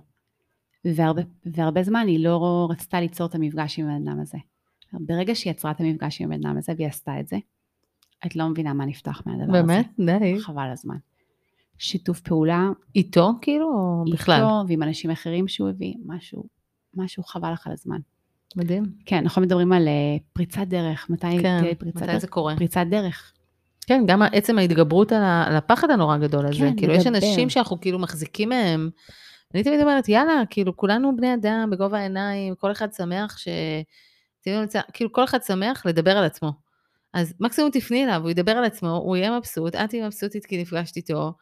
והרבה, 0.86 1.22
והרבה 1.46 1.84
זמן 1.84 2.08
היא 2.08 2.20
לא 2.24 2.68
רצתה 2.70 3.00
ליצור 3.00 3.28
את 3.28 3.36
המפגש 3.36 3.80
עם 3.80 3.90
הבן 3.90 4.08
אדם 4.08 4.20
הזה. 4.20 4.38
ברגע 4.94 5.36
שהיא 5.36 5.52
יצרה 5.52 5.72
את 5.72 5.80
המפגש 5.80 6.22
עם 6.22 6.32
הבן 6.32 6.46
אדם 6.46 6.58
הזה 6.58 6.74
והיא 6.78 6.88
עשתה 6.88 7.20
את 7.20 7.28
זה, 7.28 7.38
את 8.26 8.36
לא 8.36 8.50
מבינה 8.50 8.74
מה 8.74 8.86
נפתח 8.86 9.22
מהדבר 9.26 9.52
באמת? 9.52 9.86
הזה. 10.00 10.20
די. 10.20 10.40
חבל 10.40 10.70
הזמן. 10.72 10.98
שיתוף 11.84 12.20
פעולה 12.20 12.70
איתו 12.96 13.32
כאילו, 13.42 13.66
או 13.68 14.04
בכלל? 14.12 14.36
איתו 14.36 14.64
ועם 14.68 14.84
אנשים 14.84 15.12
אחרים 15.12 15.48
שהוא 15.48 15.70
הביא, 15.70 15.94
משהו, 16.06 16.44
משהו 16.96 17.24
חבל 17.24 17.52
לך 17.54 17.68
על 17.68 17.74
הזמן. 17.74 17.98
מדהים. 18.56 18.84
כן, 19.06 19.18
אנחנו 19.18 19.42
מדברים 19.42 19.74
על 19.74 19.88
אה, 19.88 19.94
פריצת 20.34 20.62
דרך, 20.68 21.10
מתי 21.10 21.28
כן, 21.42 21.60
תהיה 21.62 21.76
פריצת 21.76 21.98
מתי 21.98 22.06
דרך? 22.08 22.18
זה 22.18 22.28
קורה? 22.28 22.56
פריצת 22.56 22.86
דרך. 22.90 23.34
כן, 23.88 24.04
גם 24.08 24.22
עצם 24.22 24.58
ההתגברות 24.58 25.12
על 25.12 25.24
ה- 25.24 25.44
על 25.48 25.56
הפחד 25.56 25.90
הנורא 25.92 26.18
גדול 26.18 26.46
הזה. 26.46 26.60
כן, 26.60 26.76
כאילו, 26.78 26.94
יש 26.94 27.08
לדבר. 27.08 27.18
אנשים 27.28 27.50
שאנחנו 27.50 27.82
כאילו 27.82 28.00
מחזיקים 28.00 28.50
מהם. 28.50 28.90
אני 29.54 29.64
תמיד 29.64 29.82
אומרת, 29.82 30.10
יאללה, 30.10 30.42
כאילו, 30.50 30.78
כולנו 30.78 31.16
בני 31.18 31.34
אדם, 31.34 31.70
בגובה 31.72 31.98
העיניים, 32.00 32.56
כל 32.56 32.72
אחד 32.72 32.94
שמח 32.94 33.38
ש... 33.38 33.48
לצ- 34.48 34.92
כאילו, 34.94 35.12
כל 35.12 35.24
אחד 35.24 35.44
שמח 35.44 35.86
לדבר 35.86 36.18
על 36.18 36.24
עצמו. 36.24 36.52
אז 37.14 37.34
מקסימום 37.40 37.72
תפני 37.72 38.04
אליו, 38.04 38.22
הוא 38.22 38.30
ידבר 38.30 38.52
על 38.52 38.64
עצמו, 38.64 38.90
הוא 38.90 39.16
יהיה 39.16 39.38
מבסוט, 39.38 39.76
את 39.76 39.90
תהיי 39.90 40.06
מבסוטית 40.06 40.46
כי 40.46 40.62
נפגשת 40.62 40.98
איתו. 40.98 41.34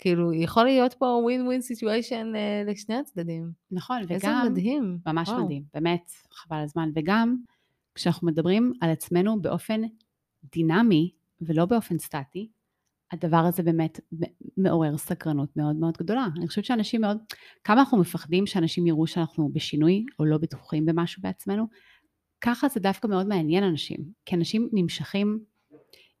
כאילו, 0.00 0.32
יכול 0.32 0.64
להיות 0.64 0.94
פה 0.94 1.20
ווין 1.22 1.46
ווין 1.46 1.60
סיטואשן 1.60 2.32
לשני 2.66 2.94
הצדדים. 2.94 3.50
נכון, 3.70 3.98
איזה 4.10 4.14
וגם, 4.28 4.46
מדהים. 4.50 4.98
ממש 5.06 5.28
וואו. 5.28 5.44
מדהים, 5.44 5.62
באמת, 5.74 6.10
חבל 6.32 6.56
על 6.56 6.64
הזמן. 6.64 6.90
וגם, 6.94 7.36
כשאנחנו 7.94 8.26
מדברים 8.26 8.72
על 8.80 8.90
עצמנו 8.90 9.42
באופן 9.42 9.80
דינמי 10.52 11.10
ולא 11.40 11.66
באופן 11.66 11.98
סטטי, 11.98 12.48
הדבר 13.12 13.36
הזה 13.36 13.62
באמת 13.62 14.00
מעורר 14.56 14.96
סקרנות 14.96 15.56
מאוד 15.56 15.76
מאוד 15.76 15.96
גדולה. 15.98 16.26
אני 16.36 16.48
חושבת 16.48 16.64
שאנשים 16.64 17.00
מאוד, 17.00 17.18
כמה 17.64 17.80
אנחנו 17.80 17.98
מפחדים 17.98 18.46
שאנשים 18.46 18.86
יראו 18.86 19.06
שאנחנו 19.06 19.48
בשינוי 19.52 20.04
או 20.18 20.24
לא 20.24 20.38
בטוחים 20.38 20.86
במשהו 20.86 21.22
בעצמנו, 21.22 21.66
ככה 22.40 22.68
זה 22.68 22.80
דווקא 22.80 23.06
מאוד 23.06 23.26
מעניין 23.26 23.64
אנשים. 23.64 23.98
כי 24.24 24.36
אנשים 24.36 24.68
נמשכים, 24.72 25.40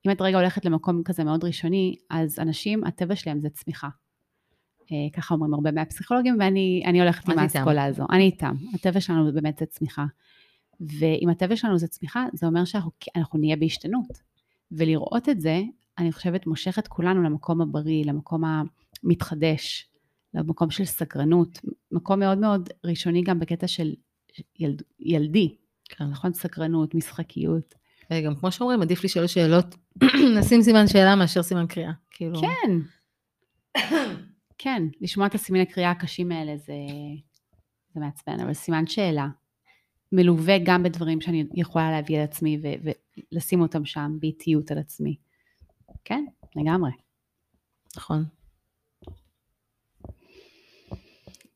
אם 0.06 0.10
את 0.10 0.20
רגע 0.20 0.38
הולכת 0.38 0.64
למקום 0.64 1.02
כזה 1.02 1.24
מאוד 1.24 1.44
ראשוני, 1.44 1.96
אז 2.10 2.38
אנשים, 2.38 2.84
הטבע 2.84 3.16
שלהם 3.16 3.40
זה 3.40 3.48
צמיחה. 3.50 3.88
אה, 4.92 4.96
ככה 5.12 5.34
אומרים 5.34 5.54
הרבה 5.54 5.72
מהפסיכולוגים, 5.72 6.36
ואני 6.40 6.82
אני 6.86 7.00
הולכת 7.00 7.28
עם. 7.28 7.38
האסכולה 7.38 7.84
הזו. 7.84 8.06
אני 8.10 8.22
איתם. 8.22 8.54
הטבע 8.74 9.00
שלנו 9.00 9.32
באמת 9.32 9.58
זה 9.58 9.66
צמיחה. 9.66 10.04
ואם 10.80 11.28
הטבע 11.30 11.56
שלנו 11.56 11.78
זה 11.78 11.88
צמיחה, 11.88 12.26
זה 12.32 12.46
אומר 12.46 12.64
שאנחנו 12.64 12.90
אנחנו 13.16 13.38
נהיה 13.38 13.56
בהשתנות. 13.56 14.22
ולראות 14.72 15.28
את 15.28 15.40
זה, 15.40 15.62
אני 15.98 16.12
חושבת, 16.12 16.46
מושך 16.46 16.78
את 16.78 16.88
כולנו 16.88 17.22
למקום 17.22 17.60
הבריא, 17.60 18.04
למקום 18.04 18.42
המתחדש, 19.04 19.88
למקום 20.34 20.70
של 20.70 20.84
סקרנות, 20.84 21.60
מקום 21.92 22.20
מאוד 22.20 22.38
מאוד 22.38 22.68
ראשוני 22.84 23.22
גם 23.22 23.38
בקטע 23.38 23.66
של 23.66 23.94
ילד, 24.58 24.82
ילדי, 25.00 25.56
כן. 25.84 26.04
נכון? 26.04 26.32
סקרנות, 26.32 26.94
משחקיות. 26.94 27.74
וגם 28.12 28.34
כמו 28.34 28.52
שאומרים, 28.52 28.82
עדיף 28.82 29.04
לשאול 29.04 29.26
שאלות, 29.26 29.76
לשים 30.38 30.62
סימן 30.62 30.86
שאלה 30.86 31.16
מאשר 31.16 31.42
סימן 31.42 31.66
קריאה. 31.66 31.92
כאילו, 32.10 32.40
כן. 32.40 32.70
כן, 34.62 34.82
לשמוע 35.00 35.26
את 35.26 35.34
הסימני 35.34 35.66
קריאה 35.66 35.90
הקשים 35.90 36.32
האלה 36.32 36.56
זה, 36.56 36.74
זה 37.94 38.00
מעצבן, 38.00 38.40
אבל 38.40 38.54
סימן 38.54 38.86
שאלה, 38.86 39.28
מלווה 40.12 40.56
גם 40.64 40.82
בדברים 40.82 41.20
שאני 41.20 41.44
יכולה 41.54 41.90
להביא 41.90 42.18
על 42.18 42.24
עצמי 42.24 42.60
ו- 42.62 42.90
ולשים 43.32 43.60
אותם 43.60 43.84
שם 43.84 44.16
באיטיות 44.20 44.70
על 44.70 44.78
עצמי. 44.78 45.16
כן, 46.04 46.24
לגמרי. 46.56 46.90
נכון. 47.96 48.24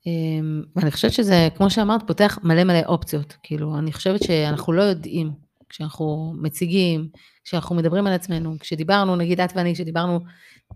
אמ, 0.07 0.63
ואני 0.77 0.91
חושבת 0.91 1.13
שזה, 1.13 1.49
כמו 1.57 1.71
שאמרת, 1.71 2.07
פותח 2.07 2.39
מלא 2.43 2.65
מלא 2.65 2.83
אופציות. 2.87 3.37
כאילו, 3.43 3.79
אני 3.79 3.93
חושבת 3.93 4.23
שאנחנו 4.23 4.73
לא 4.73 4.83
יודעים, 4.83 5.33
כשאנחנו 5.75 6.35
מציגים, 6.37 7.09
כשאנחנו 7.45 7.75
מדברים 7.75 8.07
על 8.07 8.13
עצמנו, 8.13 8.57
כשדיברנו, 8.61 9.17
נגיד 9.17 9.41
את 9.41 9.51
ואני, 9.55 9.75
כשדיברנו 9.75 10.21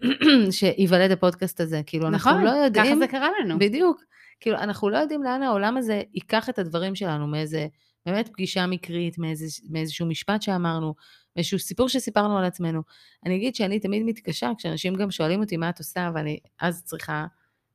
שייוולד 0.51 1.11
הפודקאסט 1.11 1.61
הזה, 1.61 1.81
כאילו, 1.87 2.09
אנחנו 2.09 2.31
נכון, 2.31 2.45
לא 2.45 2.51
יודעים... 2.51 2.85
ככה 2.85 2.97
זה 2.97 3.07
קרה 3.07 3.29
לנו. 3.41 3.59
בדיוק. 3.59 4.03
כאילו, 4.41 4.57
אנחנו 4.57 4.91
לא 4.91 4.99
יודעים 4.99 5.23
לאן 5.23 5.43
העולם 5.43 5.77
הזה 5.77 6.03
ייקח 6.15 6.49
את 6.49 6.59
הדברים 6.59 6.95
שלנו, 6.95 7.27
מאיזה 7.27 7.67
באמת 8.07 8.29
פגישה 8.29 8.67
מקרית, 8.67 9.19
מאיזה, 9.19 9.47
מאיזשהו 9.71 10.07
משפט 10.07 10.43
שאמרנו, 10.43 10.95
מאיזשהו 11.37 11.59
סיפור 11.59 11.89
שסיפרנו 11.89 12.39
על 12.39 12.45
עצמנו. 12.45 12.83
אני 13.27 13.37
אגיד 13.37 13.55
שאני 13.55 13.81
תמיד 13.81 14.03
מתקשה, 14.03 14.51
כשאנשים 14.59 14.95
גם 14.95 15.11
שואלים 15.11 15.41
אותי 15.41 15.57
מה 15.57 15.69
את 15.69 15.79
עושה, 15.79 16.11
ואני 16.15 16.39
אז 16.61 16.83
צריכה 16.85 17.27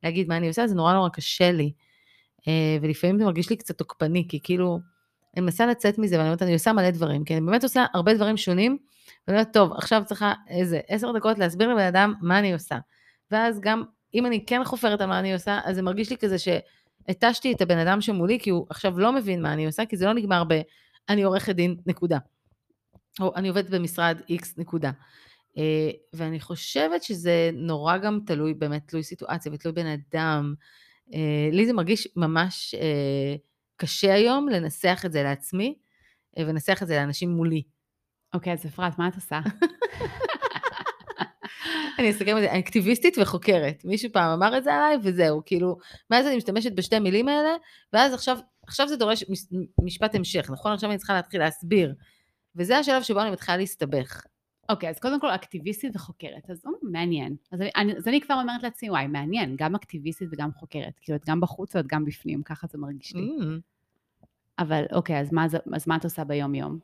להגיד 0.02 0.28
מה 0.28 0.36
אני 0.36 0.48
עושה, 0.48 0.66
זה 0.66 0.74
נורא 0.74 0.94
נורא 0.94 1.08
קשה 1.08 1.52
לי. 1.52 1.72
אה, 2.48 2.78
ולפעמים 2.82 3.18
זה 3.18 3.24
מרגיש 3.24 3.50
לי 3.50 3.56
קצת 3.56 3.78
תוקפני, 3.78 4.26
כי 4.28 4.40
כאילו, 4.42 4.78
אני 5.36 5.44
מנסה 5.44 5.66
לצאת 5.66 5.98
מזה, 5.98 6.16
ואני 6.16 6.28
אומרת, 6.28 6.42
אני 6.42 6.52
עושה 6.52 6.72
מלא 6.72 6.90
דברים, 6.90 7.24
כי 7.24 7.36
אני 7.36 7.46
באמת 7.46 7.62
עושה 7.62 7.84
הרבה 7.94 8.14
דברים 8.14 8.36
שונים, 8.36 8.78
ואני 9.28 9.38
אומרת, 9.38 9.52
טוב, 9.52 9.72
עכשיו 9.72 10.02
צריכה 10.06 10.32
איזה 10.48 10.80
עשר 10.88 11.12
דקות 11.12 11.38
להסביר 11.38 11.68
לבן 11.68 11.86
אדם 11.86 12.14
מה 12.20 12.38
אני 12.38 12.52
עושה. 12.52 12.78
ואז 13.30 13.60
גם 13.60 13.82
אם 14.14 14.26
אני 14.26 14.46
כן 14.46 14.64
חופרת 14.64 15.00
על 15.00 15.08
מה 15.08 15.18
אני 15.18 15.32
עושה, 15.32 15.60
אז 15.64 15.76
זה 15.76 15.82
מרגיש 15.82 16.10
לי 16.10 16.16
כזה 16.16 16.36
שהתשתי 16.38 17.52
את 17.52 17.60
הבן 17.60 17.78
אדם 17.78 18.00
שמולי, 18.00 18.38
כי 18.38 18.50
הוא 18.50 18.66
עכשיו 18.70 18.98
לא 18.98 19.12
מבין 19.12 19.42
מה 19.42 19.52
אני 19.52 19.66
עושה, 19.66 19.86
כי 19.86 19.96
זה 19.96 20.06
לא 20.06 20.12
נגמר 20.12 20.44
ב... 20.48 20.60
אני 21.08 21.22
עורכת 21.22 21.54
דין, 21.54 21.76
נקודה. 21.86 22.18
או 23.20 23.32
אני 23.36 23.48
עובדת 23.48 23.70
במשרד 23.70 24.20
X, 24.30 24.44
נקודה. 24.56 24.90
אה, 25.58 25.90
ואני 26.12 26.40
חושבת 26.40 27.02
שזה 27.02 27.50
נורא 27.52 27.96
גם 27.96 28.20
תלוי, 28.26 28.54
באמת 28.54 28.82
תלוי 28.86 29.02
סיטואציה 29.02 29.52
ותלוי 29.52 29.74
בן 29.74 29.86
אדם. 29.86 30.54
אה, 31.14 31.48
לי 31.52 31.66
זה 31.66 31.72
מרגיש 31.72 32.08
ממש 32.16 32.74
אה, 32.74 33.36
קשה 33.76 34.14
היום 34.14 34.48
לנסח 34.48 35.02
את 35.06 35.12
זה 35.12 35.22
לעצמי, 35.22 35.74
אה, 36.38 36.42
ולנסח 36.46 36.82
את 36.82 36.86
זה 36.88 36.96
לאנשים 36.96 37.30
מולי. 37.30 37.62
אוקיי, 38.34 38.52
אז 38.52 38.66
אפרת, 38.66 38.98
מה 38.98 39.08
את 39.08 39.14
עושה? 39.14 39.40
אני 41.98 42.10
אסכם 42.10 42.36
את 42.36 42.42
זה, 42.42 42.50
אני 42.50 42.60
אקטיביסטית 42.60 43.18
וחוקרת. 43.18 43.84
מישהו 43.84 44.12
פעם 44.12 44.30
אמר 44.30 44.58
את 44.58 44.64
זה 44.64 44.74
עליי, 44.74 44.96
וזהו, 45.02 45.42
כאילו, 45.46 45.76
מאז 46.10 46.26
אני 46.26 46.36
משתמשת 46.36 46.72
בשתי 46.72 46.98
מילים 46.98 47.28
האלה, 47.28 47.50
ואז 47.92 48.14
עכשיו, 48.14 48.38
עכשיו 48.66 48.88
זה 48.88 48.96
דורש 48.96 49.24
מש- 49.28 49.46
משפט 49.82 50.14
המשך, 50.14 50.50
נכון? 50.50 50.72
עכשיו 50.72 50.90
אני 50.90 50.98
צריכה 50.98 51.14
להתחיל 51.14 51.40
להסביר. 51.40 51.94
וזה 52.56 52.78
השלב 52.78 53.02
שבו 53.02 53.20
אני 53.20 53.30
מתחילה 53.30 53.56
להסתבך. 53.56 54.20
אוקיי, 54.68 54.90
אז 54.90 54.98
קודם 54.98 55.20
כל 55.20 55.30
אקטיביסטית 55.30 55.96
וחוקרת, 55.96 56.50
אז 56.50 56.62
או, 56.66 56.70
מעניין. 56.82 57.36
אז 57.52 57.60
אני, 57.76 57.96
אז 57.96 58.08
אני 58.08 58.20
כבר 58.20 58.34
אומרת 58.34 58.62
לעצמי, 58.62 58.90
וואי, 58.90 59.06
מעניין, 59.06 59.54
גם 59.58 59.74
אקטיביסטית 59.74 60.28
וגם 60.32 60.52
חוקרת. 60.52 60.98
כאילו, 61.00 61.16
את 61.16 61.22
גם 61.26 61.40
בחוץ 61.40 61.76
ואת 61.76 61.86
גם 61.86 62.04
בפנים, 62.04 62.42
ככה 62.42 62.66
זה 62.72 62.78
מרגיש 62.78 63.14
לי. 63.14 63.36
Mm. 63.40 63.44
אבל 64.58 64.84
אוקיי, 64.92 65.20
אז 65.20 65.32
מה, 65.32 65.46
אז 65.74 65.88
מה 65.88 65.96
את 65.96 66.04
עושה 66.04 66.24
ביום-יום? 66.24 66.78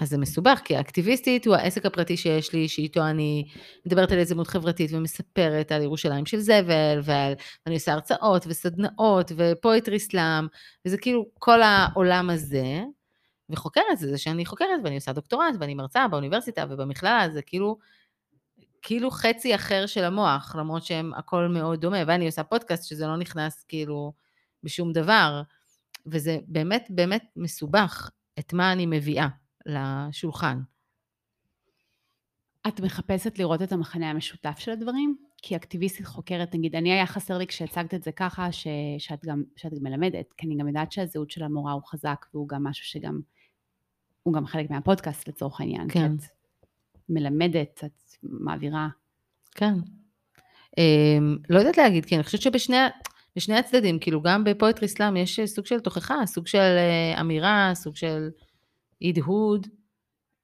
אז 0.00 0.08
זה 0.08 0.18
מסובך, 0.18 0.60
כי 0.64 0.76
האקטיביסטית 0.76 1.46
הוא 1.46 1.54
העסק 1.54 1.86
הפרטי 1.86 2.16
שיש 2.16 2.52
לי, 2.52 2.68
שאיתו 2.68 3.06
אני 3.06 3.44
מדברת 3.86 4.12
על 4.12 4.18
יזמות 4.18 4.46
חברתית 4.46 4.90
ומספרת 4.92 5.72
על 5.72 5.82
ירושלים 5.82 6.26
של 6.26 6.40
זבל, 6.40 7.00
ואני 7.04 7.74
עושה 7.74 7.92
הרצאות 7.92 8.46
וסדנאות 8.46 9.32
ופואטרי 9.36 9.98
סלאם, 9.98 10.46
וזה 10.86 10.98
כאילו 10.98 11.26
כל 11.38 11.62
העולם 11.62 12.30
הזה, 12.30 12.82
וחוקרת 13.50 13.98
זה 13.98 14.08
זה 14.10 14.18
שאני 14.18 14.46
חוקרת 14.46 14.80
ואני 14.84 14.94
עושה 14.94 15.12
דוקטורט 15.12 15.54
ואני 15.60 15.74
מרצה 15.74 16.08
באוניברסיטה 16.08 16.64
ובמכללה, 16.70 17.30
זה 17.30 17.42
כאילו, 17.42 17.78
כאילו 18.82 19.10
חצי 19.10 19.54
אחר 19.54 19.86
של 19.86 20.04
המוח, 20.04 20.56
למרות 20.58 20.84
שהם 20.84 21.14
הכל 21.14 21.48
מאוד 21.48 21.80
דומה, 21.80 21.98
ואני 22.06 22.26
עושה 22.26 22.44
פודקאסט 22.44 22.88
שזה 22.88 23.06
לא 23.06 23.16
נכנס 23.16 23.64
כאילו 23.68 24.12
בשום 24.62 24.92
דבר, 24.92 25.42
וזה 26.06 26.38
באמת 26.46 26.86
באמת 26.90 27.24
מסובך 27.36 28.10
את 28.38 28.52
מה 28.52 28.72
אני 28.72 28.86
מביאה. 28.86 29.28
לשולחן. 29.66 30.60
את 32.68 32.80
מחפשת 32.80 33.38
לראות 33.38 33.62
את 33.62 33.72
המחנה 33.72 34.10
המשותף 34.10 34.58
של 34.58 34.70
הדברים? 34.70 35.16
כי 35.46 35.56
אקטיביסטית 35.56 36.06
חוקרת, 36.06 36.54
נגיד, 36.54 36.76
אני 36.76 36.92
היה 36.92 37.06
חסר 37.06 37.38
לי 37.38 37.46
כשהצגת 37.46 37.94
את 37.94 38.02
זה 38.02 38.12
ככה, 38.12 38.52
ש, 38.52 38.66
שאת, 38.98 39.24
גם, 39.24 39.42
שאת 39.56 39.74
גם 39.74 39.82
מלמדת, 39.82 40.32
כי 40.36 40.46
אני 40.46 40.56
גם 40.56 40.68
יודעת 40.68 40.92
שהזהות 40.92 41.30
של 41.30 41.42
המורה 41.42 41.72
הוא 41.72 41.82
חזק, 41.86 42.26
והוא 42.34 42.48
גם 42.48 42.64
משהו 42.64 42.84
שגם, 42.84 43.20
הוא 44.22 44.34
גם 44.34 44.46
חלק 44.46 44.70
מהפודקאסט 44.70 45.28
לצורך 45.28 45.60
העניין. 45.60 45.88
כן. 45.88 46.16
כי 46.18 46.24
את 46.24 46.30
מלמדת, 47.08 47.84
את 47.84 48.00
מעבירה. 48.22 48.88
כן. 49.50 49.74
Um, 50.36 51.38
לא 51.50 51.58
יודעת 51.58 51.76
להגיד, 51.76 52.04
כי 52.04 52.14
אני 52.14 52.24
חושבת 52.24 52.42
שבשני 52.42 52.76
בשני 53.36 53.56
הצדדים, 53.56 53.98
כאילו 53.98 54.22
גם 54.22 54.44
בפואטרי 54.44 54.88
סלאם 54.88 55.16
יש 55.16 55.40
סוג 55.40 55.66
של 55.66 55.80
תוכחה, 55.80 56.26
סוג 56.26 56.46
של 56.46 56.58
uh, 56.58 57.20
אמירה, 57.20 57.70
סוג 57.74 57.96
של... 57.96 58.28
הדהוד, 59.02 59.66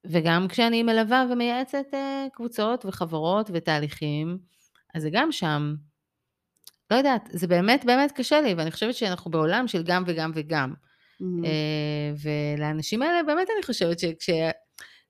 וגם 0.05 0.47
כשאני 0.49 0.83
מלווה 0.83 1.25
ומייעצת 1.31 1.85
אה, 1.93 2.27
קבוצות 2.33 2.85
וחברות 2.85 3.49
ותהליכים, 3.53 4.37
אז 4.93 5.01
זה 5.01 5.09
גם 5.11 5.31
שם. 5.31 5.75
לא 6.91 6.95
יודעת, 6.95 7.29
זה 7.31 7.47
באמת 7.47 7.85
באמת 7.85 8.11
קשה 8.11 8.41
לי, 8.41 8.53
ואני 8.53 8.71
חושבת 8.71 8.95
שאנחנו 8.95 9.31
בעולם 9.31 9.67
של 9.67 9.83
גם 9.83 10.03
וגם 10.07 10.31
וגם. 10.35 10.73
Mm-hmm. 10.73 11.25
ולאנשים 12.21 13.01
האלה 13.01 13.23
באמת 13.23 13.47
אני 13.55 13.63
חושבת 13.65 13.99
שכש... 13.99 14.29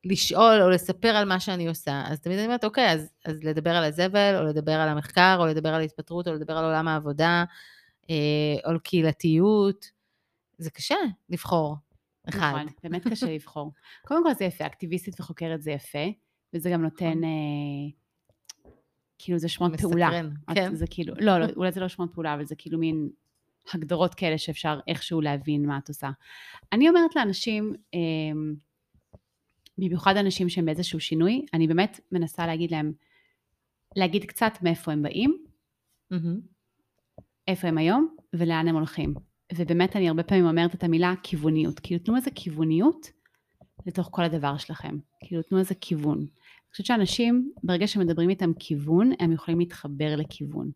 לשאול 0.06 0.62
או 0.62 0.70
לספר 0.70 1.08
על 1.08 1.28
מה 1.28 1.40
שאני 1.40 1.68
עושה, 1.68 2.04
אז 2.06 2.20
תמיד 2.20 2.38
אני 2.38 2.46
אומרת, 2.46 2.64
אוקיי, 2.64 2.92
אז, 2.92 3.10
אז 3.26 3.44
לדבר 3.44 3.76
על 3.76 3.84
הזבל, 3.84 4.36
או 4.40 4.44
לדבר 4.44 4.72
על 4.72 4.90
המחקר, 4.90 5.38
או 5.40 5.46
לדבר 5.46 5.70
על 5.70 5.82
התפטרות, 5.82 6.28
או 6.28 6.34
לדבר 6.34 6.58
על 6.58 6.66
עולם 6.66 6.88
העבודה, 6.88 7.44
או 8.10 8.16
על 8.64 8.80
קהילתיות. 8.80 9.86
זה 10.58 10.72
קשה 10.72 10.96
לבחור. 11.30 11.76
אחד. 12.30 12.52
נכון, 12.56 12.68
באמת 12.84 13.08
קשה 13.08 13.26
לבחור. 13.26 13.72
קודם 14.08 14.24
כל 14.24 14.34
זה 14.34 14.46
יפה, 14.46 14.66
אקטיביסטית 14.66 15.20
וחוקרת 15.20 15.62
זה 15.62 15.72
יפה, 15.72 16.06
וזה 16.54 16.70
גם 16.70 16.82
נותן, 16.82 17.06
נכון. 17.06 17.24
אה, 17.24 18.01
כאילו 19.24 19.38
זה 19.38 19.50
שמות 19.50 19.82
פעולה. 19.82 20.10
מסקרן, 20.10 20.56
כן. 20.56 20.76
זה 20.76 20.86
כאילו, 20.90 21.14
לא, 21.20 21.38
לא, 21.38 21.46
אולי 21.56 21.72
זה 21.72 21.80
לא 21.80 21.88
שמות 21.88 22.14
פעולה, 22.14 22.34
אבל 22.34 22.46
זה 22.46 22.56
כאילו 22.56 22.80
מין 22.80 23.10
הגדרות 23.74 24.16
כאלה 24.16 24.38
שאפשר 24.38 24.80
איכשהו 24.88 25.22
להבין 25.22 25.66
מה 25.66 25.78
את 25.78 25.90
עושה. 25.90 26.10
אני 26.74 26.90
אומרת 26.90 27.16
לאנשים, 27.16 27.74
אה, 27.94 28.00
במיוחד 29.78 30.18
אנשים 30.18 30.50
שהם 30.50 30.66
באיזשהו 30.66 31.00
שינוי, 31.00 31.46
אני 31.54 31.68
באמת 31.68 32.00
מנסה 32.12 32.48
להגיד 32.48 32.72
להם, 32.72 32.94
להגיד 33.96 34.26
קצת 34.26 34.54
מאיפה 34.62 34.92
הם 34.92 35.02
באים, 35.02 35.38
איפה 37.48 37.68
הם 37.68 37.78
היום 37.78 38.16
ולאן 38.34 38.68
הם 38.68 38.76
הולכים. 38.76 39.14
ובאמת 39.56 39.96
אני 39.96 40.08
הרבה 40.08 40.24
פעמים 40.24 40.46
אומרת 40.46 40.76
את 40.76 40.84
המילה 40.84 41.14
כיווניות, 41.24 41.80
כאילו 41.80 42.00
תנו 42.00 42.16
איזה 42.16 42.32
כיווניות 42.36 43.12
לתוך 43.86 44.10
כל 44.12 44.24
הדבר 44.24 44.58
שלכם, 44.58 44.98
כאילו 45.26 45.42
תנו 45.42 45.60
איזה 45.60 45.76
כיוון. 45.76 46.18
אני 46.18 46.72
חושבת 46.72 46.86
שאנשים, 46.86 47.52
ברגע 47.64 47.88
שמדברים 47.88 48.30
איתם 48.30 48.52
כיוון, 48.60 49.12
הם 49.20 49.32
יכולים 49.32 49.60
להתחבר 49.60 50.16
לכיוון. 50.16 50.72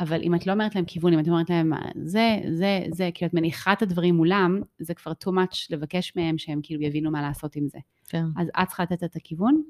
אבל 0.00 0.22
אם 0.22 0.34
את 0.34 0.46
לא 0.46 0.52
אומרת 0.52 0.74
להם 0.74 0.84
כיוון, 0.84 1.12
אם 1.12 1.20
את 1.20 1.28
אומרת 1.28 1.50
להם 1.50 1.72
זה, 2.02 2.38
זה, 2.52 2.80
זה, 2.90 3.10
כאילו 3.14 3.28
את 3.28 3.34
מניחה 3.34 3.72
את 3.72 3.82
הדברים 3.82 4.14
מולם, 4.14 4.60
זה 4.78 4.94
כבר 4.94 5.12
too 5.12 5.30
much 5.30 5.66
לבקש 5.70 6.12
מהם 6.16 6.38
שהם 6.38 6.60
כאילו 6.62 6.82
יבינו 6.82 7.10
מה 7.10 7.22
לעשות 7.22 7.56
עם 7.56 7.68
זה. 7.68 7.78
כן. 8.08 8.24
אז 8.36 8.48
את 8.62 8.66
צריכה 8.68 8.82
לתת 8.82 9.04
את 9.04 9.16
הכיוון, 9.16 9.62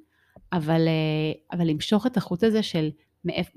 אבל, 0.53 0.89
אה, 0.89 1.59
אבל 1.59 1.67
למשוך 1.67 2.07
את 2.07 2.17
החוט 2.17 2.45
הזה 2.45 2.63
של 2.63 2.91
מאיפ, 3.25 3.57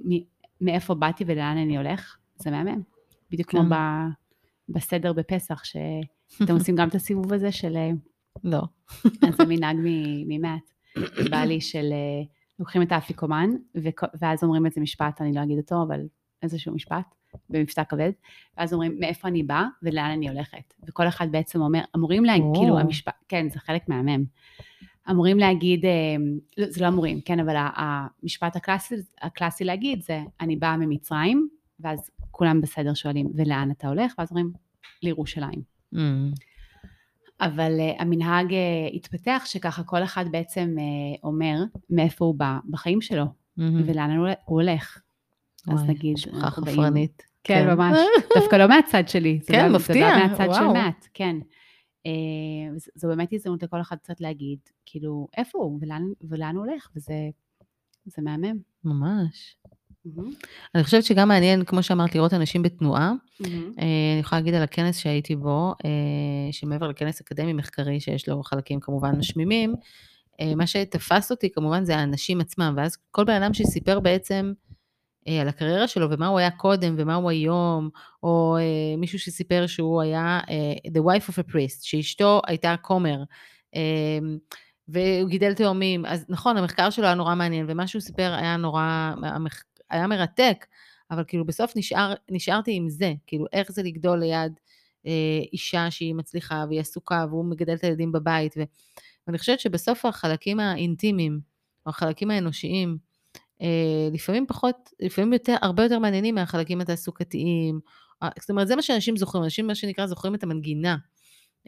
מאיפה 0.62 0.94
באתי 0.94 1.24
ולאן 1.28 1.58
אני 1.58 1.78
הולך, 1.78 2.18
זה 2.36 2.52
מהמם. 2.52 2.82
בדיוק 3.32 3.52
כן. 3.52 3.58
כמו 3.58 3.76
בסדר 4.70 5.14
בפסח, 5.14 5.64
שאתם 5.64 6.54
עושים 6.54 6.76
גם 6.76 6.88
את 6.88 6.96
הסיבוב 6.96 7.34
הזה 7.34 7.52
של... 7.52 7.78
לא. 8.44 8.62
אז 9.06 9.36
זה 9.38 9.46
מנהג 9.46 9.78
ממעט. 10.28 10.72
בא 11.30 11.38
לי 11.38 11.62
של 11.62 11.90
אה, 11.92 12.24
לוקחים 12.60 12.82
את 12.82 12.92
האפיקומן, 12.92 13.50
ואז 14.20 14.44
אומרים 14.44 14.66
איזה 14.66 14.82
משפט, 14.82 15.22
אני 15.22 15.34
לא 15.34 15.44
אגיד 15.44 15.58
אותו, 15.58 15.84
אבל 15.84 16.02
איזשהו 16.44 16.76
משפט, 16.76 17.16
במבטא 17.50 17.84
כבד, 17.84 18.12
ואז 18.58 18.74
אומרים 18.74 19.00
מאיפה 19.00 19.28
אני 19.28 19.44
באה 19.44 19.66
ולאן 19.84 20.12
אני 20.12 20.30
הולכת. 20.30 20.74
וכל 20.88 21.08
אחד 21.08 21.32
בעצם 21.32 21.62
אומר, 21.62 21.82
אמורים 21.96 22.26
להגיד, 22.26 22.52
כאילו 22.56 22.80
המשפט, 22.80 23.14
כן, 23.28 23.50
זה 23.50 23.60
חלק 23.60 23.90
מהמם. 23.90 24.24
אמורים 25.10 25.40
להגיד, 25.40 25.86
אה, 25.86 26.16
לא, 26.58 26.66
זה 26.70 26.82
לא 26.82 26.88
אמורים, 26.88 27.22
כן, 27.22 27.40
אבל 27.40 27.56
המשפט 27.58 28.56
הקלאסי, 28.56 28.96
הקלאסי 29.22 29.64
להגיד 29.64 30.02
זה, 30.02 30.22
אני 30.42 30.56
באה 30.56 30.78
ממצרים, 30.78 31.50
ואז 31.80 32.10
כולם 32.32 32.62
בסדר 32.62 32.94
שואלים, 32.94 33.28
ולאן 33.36 33.72
אתה 33.72 33.88
הולך? 33.88 34.14
ואז 34.18 34.32
אומרים, 34.32 34.52
לירושלים. 35.04 35.62
Mm. 35.96 35.98
אבל 37.42 37.72
uh, 37.80 38.02
המנהג 38.02 38.50
uh, 38.50 38.96
התפתח 38.96 39.44
שככה 39.46 39.84
כל 39.84 40.04
אחד 40.04 40.26
בעצם 40.32 40.76
uh, 40.78 41.20
אומר 41.24 41.56
מאיפה 41.90 42.26
הוא 42.26 42.36
בא 42.36 42.58
בחיים 42.70 43.02
שלו, 43.02 43.24
mm-hmm. 43.24 43.62
ולאן 43.86 44.12
הוא 44.12 44.28
הולך. 44.46 45.02
וואי, 45.68 45.78
אז 45.78 45.90
נגיד, 45.90 46.18
שכחה 46.18 46.52
חפרנית. 46.52 47.24
כן, 47.44 47.66
כן, 47.66 47.76
ממש. 47.76 47.98
דווקא 48.38 48.56
לא 48.56 48.68
מהצד 48.68 49.08
שלי. 49.08 49.40
כן, 49.48 49.72
מפתיע, 49.72 50.08
וואו. 50.08 50.18
זה 50.18 50.28
בא 50.28 50.28
מהצד 50.28 50.54
של 50.54 50.68
מעט, 50.68 51.08
כן. 51.14 51.36
Uh, 52.08 52.90
זו 52.96 53.08
באמת 53.08 53.34
הזדמנות 53.34 53.64
לכל 53.64 53.82
אחד 53.82 53.98
קצת 53.98 54.22
להגיד, 54.22 54.60
כאילו, 54.86 55.28
איפה 55.38 55.58
הוא 55.58 55.80
ולאן, 55.82 56.04
ולאן 56.22 56.56
הוא 56.56 56.66
הולך, 56.66 56.90
וזה 56.96 57.14
מהמם. 58.18 58.58
ממש. 58.84 59.56
Mm-hmm. 60.18 60.48
אני 60.76 60.84
חושבת 60.84 61.04
שגם 61.04 61.28
מעניין, 61.28 61.66
כמו 61.66 61.84
שאמרת, 61.84 62.16
לראות 62.16 62.34
אנשים 62.34 62.62
בתנועה. 62.62 63.12
Mm-hmm. 63.12 63.48
אני 63.78 64.20
יכולה 64.20 64.40
להגיד 64.42 64.54
על 64.54 64.64
הכנס 64.64 64.98
שהייתי 64.98 65.36
בו, 65.36 65.74
אה, 65.86 66.52
שמעבר 66.52 66.88
לכנס 66.88 67.22
אקדמי 67.22 67.54
מחקרי, 67.54 68.00
שיש 68.00 68.30
לו 68.30 68.44
חלקים 68.44 68.80
כמובן 68.80 69.16
משמימים, 69.16 69.76
אה, 70.42 70.56
מה 70.56 70.68
שתפס 70.68 71.32
אותי 71.32 71.52
כמובן 71.52 71.86
זה 71.86 71.98
האנשים 71.98 72.42
עצמם, 72.42 72.74
ואז 72.78 72.98
כל 73.12 73.24
בן 73.24 73.44
אדם 73.44 73.54
שסיפר 73.54 74.00
בעצם 74.00 74.54
על 75.42 75.48
הקריירה 75.48 75.88
שלו 75.88 76.10
ומה 76.10 76.28
הוא 76.28 76.40
היה 76.40 76.52
קודם 76.52 76.96
ומה 76.98 77.16
הוא 77.16 77.30
היום, 77.30 77.90
או 78.24 78.58
מישהו 78.98 79.20
שסיפר 79.20 79.68
שהוא 79.68 80.02
היה 80.02 80.40
the 80.88 81.00
wife 81.00 81.30
of 81.30 81.34
a 81.34 81.52
priest, 81.52 81.80
שאשתו 81.82 82.42
הייתה 82.48 82.76
כומר. 82.82 83.24
והוא 84.88 85.30
גידל 85.30 85.54
תאומים, 85.54 86.06
אז 86.06 86.26
נכון, 86.30 86.58
המחקר 86.58 86.90
שלו 86.90 87.06
היה 87.06 87.16
נורא 87.16 87.36
מעניין, 87.36 87.66
ומה 87.70 87.88
שהוא 87.88 88.02
סיפר 88.02 88.34
היה 88.34 88.58
נורא, 88.58 89.14
היה 89.90 90.08
מרתק, 90.08 90.66
אבל 91.12 91.24
כאילו 91.28 91.46
בסוף 91.46 91.74
נשאר, 91.76 92.14
נשארתי 92.32 92.74
עם 92.74 92.90
זה, 92.90 93.14
כאילו 93.28 93.46
איך 93.54 93.72
זה 93.72 93.84
לגדול 93.84 94.20
ליד 94.20 94.60
אה, 95.08 95.40
אישה 95.54 95.92
שהיא 95.92 96.16
מצליחה 96.16 96.66
והיא 96.68 96.80
עסוקה 96.80 97.26
והוא 97.30 97.46
מגדל 97.46 97.74
את 97.74 97.84
הילדים 97.84 98.12
בבית, 98.12 98.54
ו, 98.58 98.64
ואני 99.28 99.38
חושבת 99.38 99.60
שבסוף 99.60 100.06
החלקים 100.06 100.60
האינטימיים, 100.60 101.40
או 101.86 101.90
החלקים 101.90 102.32
האנושיים, 102.32 102.98
אה, 103.62 104.10
לפעמים 104.14 104.46
פחות, 104.48 104.76
לפעמים 105.00 105.34
יותר, 105.34 105.56
הרבה 105.62 105.84
יותר 105.84 106.00
מעניינים 106.00 106.36
מהחלקים 106.36 106.82
התעסוקתיים, 106.82 107.80
אה, 108.24 108.30
זאת 108.40 108.50
אומרת, 108.50 108.68
זה 108.68 108.76
מה 108.76 108.82
שאנשים 108.82 109.18
זוכרים, 109.18 109.44
אנשים 109.44 109.68
מה 109.68 109.76
שנקרא 109.76 110.08
זוכרים 110.08 110.36
את 110.36 110.44
המנגינה. 110.44 110.98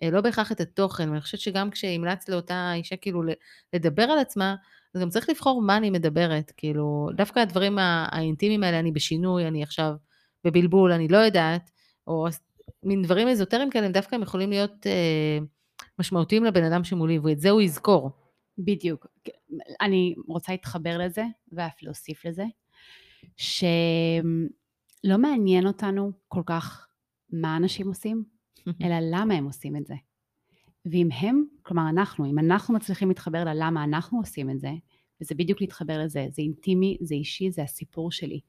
אה, 0.04 0.10
לא 0.10 0.22
בהכרח 0.22 0.52
את 0.52 0.62
התוכן, 0.62 1.10
ואני 1.10 1.22
חושבת 1.22 1.40
שגם 1.40 1.70
כשהמלצת 1.70 2.30
לאותה 2.30 2.72
אישה 2.74 2.96
כאילו 2.96 3.24
לדבר 3.74 4.04
על 4.04 4.20
עצמה, 4.20 4.56
אז 4.96 5.02
גם 5.02 5.10
צריך 5.10 5.30
לבחור 5.30 5.62
מה 5.62 5.78
אני 5.78 5.90
מדברת, 5.90 6.52
כאילו, 6.58 7.10
דווקא 7.16 7.40
הדברים 7.40 7.78
האינטימיים 7.80 8.64
האלה, 8.64 8.80
אני 8.80 8.92
בשינוי, 8.92 9.48
אני 9.48 9.64
עכשיו 9.64 9.94
בבלבול, 10.44 10.92
אני 10.92 11.08
לא 11.08 11.18
יודעת, 11.18 11.72
או 12.08 12.28
מין 12.84 13.02
דברים 13.02 13.28
אזוטריים 13.28 13.70
כאלה, 13.70 13.86
הם 13.86 13.92
דווקא 13.92 14.16
הם 14.16 14.22
יכולים 14.22 14.50
להיות 14.50 14.88
אה, 14.88 15.38
משמעותיים 16.00 16.44
לבן 16.44 16.64
אדם 16.64 16.84
שמולי, 16.84 17.20
ואת 17.20 17.40
זה 17.40 17.50
הוא 17.50 17.62
יזכור. 17.62 18.12
בדיוק. 18.58 19.08
אני 19.82 20.16
רוצה 20.28 20.52
להתחבר 20.52 20.98
לזה, 20.98 21.24
ואף 21.52 21.84
להוסיף 21.84 22.26
לזה, 22.26 22.46
שלא 23.38 25.18
מעניין 25.18 25.68
אותנו 25.68 26.12
כל 26.28 26.42
כך 26.46 26.88
מה 27.32 27.58
אנשים 27.58 27.88
עושים, 27.88 28.24
אלא 28.84 28.96
למה 29.12 29.34
הם 29.34 29.46
עושים 29.46 29.76
את 29.76 29.88
זה. 29.88 29.96
ואם 30.86 31.10
הם, 31.20 31.44
כלומר 31.62 31.90
אנחנו, 31.90 32.26
אם 32.26 32.40
אנחנו 32.40 32.74
מצליחים 32.74 33.08
להתחבר 33.08 33.44
ללמה 33.44 33.84
אנחנו 33.84 34.20
עושים 34.20 34.50
את 34.50 34.60
זה, 34.60 34.72
וזה 35.22 35.36
בדיוק 35.36 35.62
להתחבר 35.62 36.00
לזה, 36.00 36.28
זה 36.30 36.42
אינטימי, 36.42 36.98
זה 37.02 37.16
אישי, 37.16 37.52
זה 37.52 37.64
הסיפור 37.64 38.12
שלי. 38.12 38.40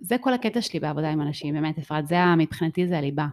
זה 0.00 0.16
כל 0.20 0.34
הקטע 0.34 0.60
שלי 0.60 0.80
בעבודה 0.80 1.10
עם 1.10 1.20
אנשים, 1.20 1.54
באמת, 1.54 1.78
אפרת, 1.78 2.06
זה 2.06 2.16
מבחינתי 2.38 2.86
זה 2.86 2.98
הליבה. 2.98 3.26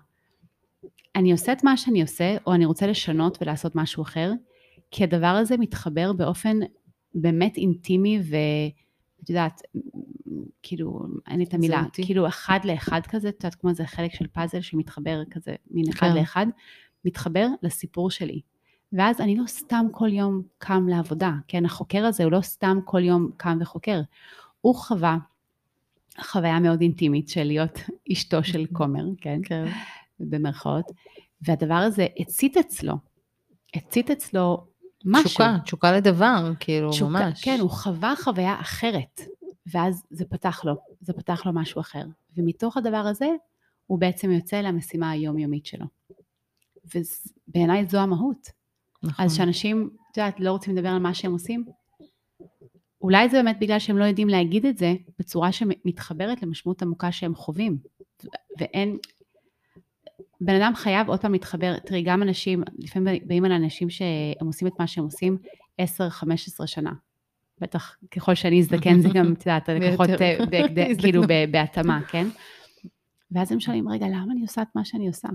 אני 1.16 1.32
עושה 1.32 1.54
את 1.54 1.64
מה 1.64 1.78
שאני 1.78 2.02
עושה, 2.02 2.38
או 2.48 2.54
אני 2.54 2.66
רוצה 2.66 2.88
לשנות 2.88 3.38
ולעשות 3.42 3.76
משהו 3.76 4.04
אחר, 4.04 4.32
כי 4.92 5.04
הדבר 5.04 5.28
הזה 5.28 5.58
מתחבר 5.58 6.14
באופן 6.14 6.58
באמת 7.16 7.58
אינטימי 7.58 8.20
ואת 9.22 9.30
יודעת, 9.30 9.62
כאילו, 10.64 11.02
אין 11.28 11.38
לי 11.38 11.44
את 11.44 11.54
המילה, 11.54 11.82
זהותי. 11.82 12.06
כאילו 12.06 12.28
אחד 12.28 12.60
לאחד 12.64 13.02
כזה, 13.10 13.30
את 13.30 13.34
יודעת, 13.34 13.56
כמו 13.56 13.70
איזה 13.70 13.86
חלק 13.86 14.14
של 14.14 14.28
פאזל 14.28 14.62
שמתחבר 14.62 15.22
כזה, 15.32 15.56
מין 15.72 15.86
אחד 15.90 16.08
כן. 16.08 16.16
לאחד, 16.16 16.46
מתחבר 17.06 17.48
לסיפור 17.64 18.12
שלי. 18.12 18.42
ואז 18.94 19.22
אני 19.22 19.36
לא 19.36 19.44
סתם 19.48 19.86
כל 19.92 20.14
יום 20.14 20.42
קם 20.58 20.88
לעבודה, 20.88 21.32
כן? 21.48 21.66
החוקר 21.66 22.06
הזה 22.06 22.24
הוא 22.24 22.32
לא 22.32 22.42
סתם 22.42 22.80
כל 22.86 23.04
יום 23.04 23.32
קם 23.38 23.58
וחוקר. 23.62 24.02
הוא 24.62 24.76
חווה 24.76 25.18
חוויה 26.20 26.60
מאוד 26.60 26.82
אינטימית 26.82 27.30
של 27.30 27.44
להיות 27.44 27.80
אשתו 28.12 28.44
של 28.44 28.66
כומר, 28.78 29.04
כן? 29.22 29.40
כן. 29.44 29.66
במרכאות, 30.20 30.92
והדבר 31.42 31.74
הזה 31.74 32.08
הצית 32.20 32.58
אצלו, 32.58 32.94
הצית 33.76 34.12
אצלו 34.12 34.68
משהו. 35.06 35.30
תשוקה, 35.30 35.58
תשוקה 35.64 35.92
לדבר, 35.92 36.52
כאילו, 36.60 36.92
תשוקה, 36.92 37.10
ממש. 37.10 37.44
כן, 37.44 37.58
הוא 37.60 37.70
חווה 37.70 38.14
חוויה 38.24 38.62
אחרת, 38.62 39.22
ואז 39.66 40.04
זה 40.10 40.26
פתח 40.26 40.62
לו, 40.66 40.76
זה 41.02 41.14
פתח 41.14 41.46
לו 41.46 41.54
משהו 41.54 41.82
אחר. 41.82 42.04
ומתוך 42.38 42.78
הדבר 42.78 42.98
הזה, 42.98 43.28
הוא 43.88 44.00
בעצם 44.00 44.32
יוצא 44.32 44.62
למשימה 44.62 45.12
היומיומית 45.12 45.66
שלו. 45.66 45.86
ובעיניי 46.96 47.86
זו 47.86 48.00
המהות. 48.00 48.48
נכון. 49.04 49.26
אז 49.26 49.36
שאנשים, 49.36 49.90
את 50.12 50.18
יודעת, 50.18 50.40
לא 50.40 50.52
רוצים 50.52 50.76
לדבר 50.76 50.90
על 50.90 51.00
מה 51.00 51.14
שהם 51.14 51.32
עושים, 51.32 51.66
אולי 53.02 53.30
זה 53.30 53.38
באמת 53.38 53.58
בגלל 53.62 53.80
שהם 53.80 53.98
לא 53.98 54.06
יודעים 54.06 54.30
להגיד 54.30 54.66
את 54.66 54.78
זה 54.78 54.94
בצורה 55.20 55.52
שמתחברת 55.52 56.44
למשמעות 56.44 56.82
עמוקה 56.82 57.12
שהם 57.12 57.36
חווים. 57.36 57.78
ואין, 58.60 58.98
בן 60.42 60.56
אדם 60.62 60.72
חייב 60.76 61.08
עוד 61.10 61.20
פעם 61.22 61.32
להתחבר, 61.32 61.80
תראי, 61.80 62.02
גם 62.02 62.24
אנשים, 62.24 62.64
לפעמים 62.78 63.20
באים 63.26 63.46
על 63.46 63.52
אנשים 63.52 63.90
שהם 63.90 64.48
עושים 64.48 64.68
את 64.68 64.74
מה 64.80 64.88
שהם 64.88 65.04
עושים 65.04 65.38
10-15 65.82 65.84
שנה. 66.66 66.92
בטח 67.60 67.98
ככל 68.12 68.36
שאני 68.36 68.60
אזדקן 68.60 69.00
זה 69.02 69.10
גם, 69.14 69.34
את 69.34 69.40
יודעת, 69.46 69.70
לקוחות. 69.70 70.10
בהקד- 70.50 70.98
כאילו 71.02 71.22
בהתאמה, 71.52 72.02
כן? 72.08 72.28
ואז 73.32 73.52
הם 73.52 73.60
שואלים, 73.60 73.90
רגע, 73.90 74.06
למה 74.08 74.32
אני 74.34 74.42
עושה 74.42 74.62
את 74.62 74.68
מה 74.76 74.86
שאני 74.86 75.08
עושה? 75.08 75.28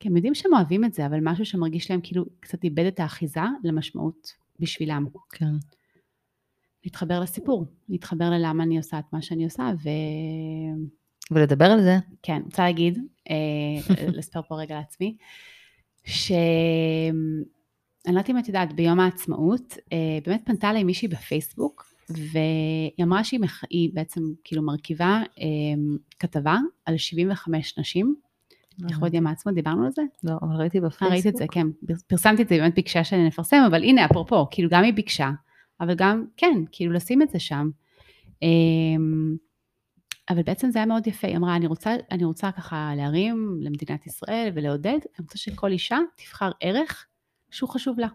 כי 0.00 0.08
הם 0.08 0.16
יודעים 0.16 0.34
שהם 0.34 0.54
אוהבים 0.54 0.84
את 0.84 0.94
זה, 0.94 1.06
אבל 1.06 1.18
משהו 1.22 1.44
שמרגיש 1.44 1.90
להם 1.90 2.00
כאילו 2.02 2.24
קצת 2.40 2.64
איבד 2.64 2.84
את 2.86 3.00
האחיזה 3.00 3.40
למשמעות 3.64 4.32
בשבילם. 4.60 5.06
כן. 5.32 5.52
להתחבר 6.84 7.20
לסיפור, 7.20 7.66
להתחבר 7.88 8.30
ללמה 8.30 8.62
אני 8.64 8.76
עושה 8.76 8.98
את 8.98 9.04
מה 9.12 9.22
שאני 9.22 9.44
עושה, 9.44 9.70
ו... 9.84 9.88
ולדבר 11.30 11.64
על 11.64 11.82
זה. 11.82 11.98
כן, 12.22 12.42
רוצה 12.44 12.62
להגיד, 12.62 12.98
אה, 13.30 14.04
לספר 14.18 14.42
פה 14.42 14.60
רגע 14.60 14.74
לעצמי, 14.74 15.16
ש... 16.04 16.32
אני 18.06 18.14
לא 18.14 18.18
יודעת 18.18 18.30
אם 18.30 18.38
את 18.38 18.48
יודעת, 18.48 18.72
ביום 18.72 19.00
העצמאות, 19.00 19.76
אה, 19.92 20.18
באמת 20.26 20.42
פנתה 20.44 20.70
אליי 20.70 20.84
מישהי 20.84 21.08
בפייסבוק, 21.08 21.94
והיא 22.10 22.90
אמרה 23.02 23.24
שהיא 23.24 23.40
מח... 23.40 23.64
בעצם 23.92 24.20
כאילו 24.44 24.62
מרכיבה 24.62 25.22
אה, 25.40 25.44
כתבה 26.18 26.56
על 26.84 26.96
75 26.96 27.78
נשים, 27.78 28.14
לכבוד 28.78 29.14
יום 29.14 29.26
העצמאות, 29.26 29.56
דיברנו 29.56 29.84
על 29.84 29.90
זה? 29.92 30.02
לא, 30.24 30.34
אבל 30.42 30.56
ראיתי 30.56 30.78
אה, 30.78 30.82
בפייסבוק. 30.82 31.12
ראית 31.12 31.26
את 31.26 31.36
זה, 31.36 31.44
כן, 31.52 31.66
פר- 31.86 31.94
פרסמתי 32.06 32.42
את 32.42 32.48
זה, 32.48 32.56
באמת 32.56 32.74
ביקשה 32.74 33.04
שאני 33.04 33.26
נפרסם, 33.26 33.62
אבל 33.66 33.82
הנה, 33.82 34.04
אפרופו, 34.04 34.46
כאילו 34.50 34.68
גם 34.70 34.84
היא 34.84 34.94
ביקשה, 34.94 35.30
אבל 35.80 35.94
גם, 35.94 36.24
כן, 36.36 36.54
כאילו 36.72 36.92
לשים 36.92 37.22
את 37.22 37.30
זה 37.30 37.38
שם. 37.38 37.70
אבל 40.30 40.42
בעצם 40.42 40.70
זה 40.70 40.78
היה 40.78 40.86
מאוד 40.86 41.06
יפה, 41.06 41.26
היא 41.26 41.36
אמרה, 41.36 41.56
אני 41.56 41.66
רוצה, 41.66 41.96
אני 42.10 42.24
רוצה 42.24 42.52
ככה 42.52 42.92
להרים 42.96 43.58
למדינת 43.60 44.06
ישראל 44.06 44.50
ולעודד, 44.54 44.90
אני 44.90 45.20
רוצה 45.20 45.38
שכל 45.38 45.70
אישה 45.70 45.98
תבחר 46.16 46.50
ערך 46.60 47.06
שהוא 47.50 47.70
חשוב 47.70 47.98
לה. 48.00 48.08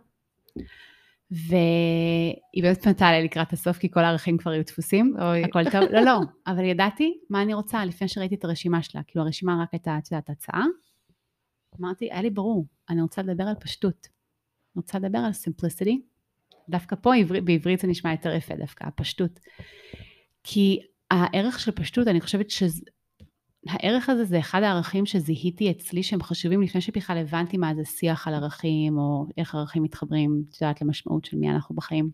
והיא 1.31 2.63
באמת 2.63 2.83
פנתה 2.83 3.09
אליי 3.09 3.23
לקראת 3.23 3.53
הסוף, 3.53 3.77
כי 3.77 3.91
כל 3.91 3.99
הערכים 3.99 4.37
כבר 4.37 4.51
היו 4.51 4.63
דפוסים, 4.63 5.15
אוי. 5.21 5.43
הכל 5.43 5.63
טוב, 5.71 5.81
לא, 5.91 6.01
לא, 6.01 6.19
אבל 6.47 6.63
ידעתי 6.63 7.17
מה 7.29 7.41
אני 7.41 7.53
רוצה 7.53 7.85
לפני 7.85 8.07
שראיתי 8.07 8.35
את 8.35 8.43
הרשימה 8.43 8.83
שלה, 8.83 9.03
כאילו 9.03 9.25
הרשימה 9.25 9.61
רק 9.61 9.69
הייתה, 9.71 9.97
את 9.97 10.11
יודעת, 10.11 10.29
הצעה. 10.29 10.65
אמרתי, 11.79 12.11
היה 12.11 12.21
לי 12.21 12.29
ברור, 12.29 12.65
אני 12.89 13.01
רוצה 13.01 13.21
לדבר 13.21 13.43
על 13.43 13.55
פשטות. 13.59 14.07
אני 14.75 14.81
רוצה 14.81 14.99
לדבר 14.99 15.17
על 15.17 15.31
simplicity. 15.31 15.95
דווקא 16.69 16.95
פה 17.01 17.15
עברי, 17.15 17.41
בעברית 17.41 17.79
זה 17.79 17.87
נשמע 17.87 18.11
יותר 18.11 18.33
יפה 18.33 18.55
דווקא, 18.55 18.83
הפשטות. 18.83 19.39
כי 20.43 20.79
הערך 21.11 21.59
של 21.59 21.71
פשטות, 21.71 22.07
אני 22.07 22.21
חושבת 22.21 22.49
שהערך 22.49 24.09
הזה 24.09 24.23
זה 24.25 24.39
אחד 24.39 24.63
הערכים 24.63 25.05
שזיהיתי 25.05 25.71
אצלי 25.71 26.03
שהם 26.03 26.23
חשובים 26.23 26.61
לפני 26.61 26.81
שבכלל 26.81 27.17
הבנתי 27.17 27.57
מה 27.57 27.75
זה 27.75 27.85
שיח 27.85 28.27
על 28.27 28.33
ערכים, 28.33 28.97
או 28.97 29.25
איך 29.37 29.55
ערכים 29.55 29.83
מתחברים, 29.83 30.43
את 30.49 30.61
יודעת, 30.61 30.81
למשמעות 30.81 31.25
של 31.25 31.37
מי 31.37 31.49
אנחנו 31.49 31.75
בחיים. 31.75 32.09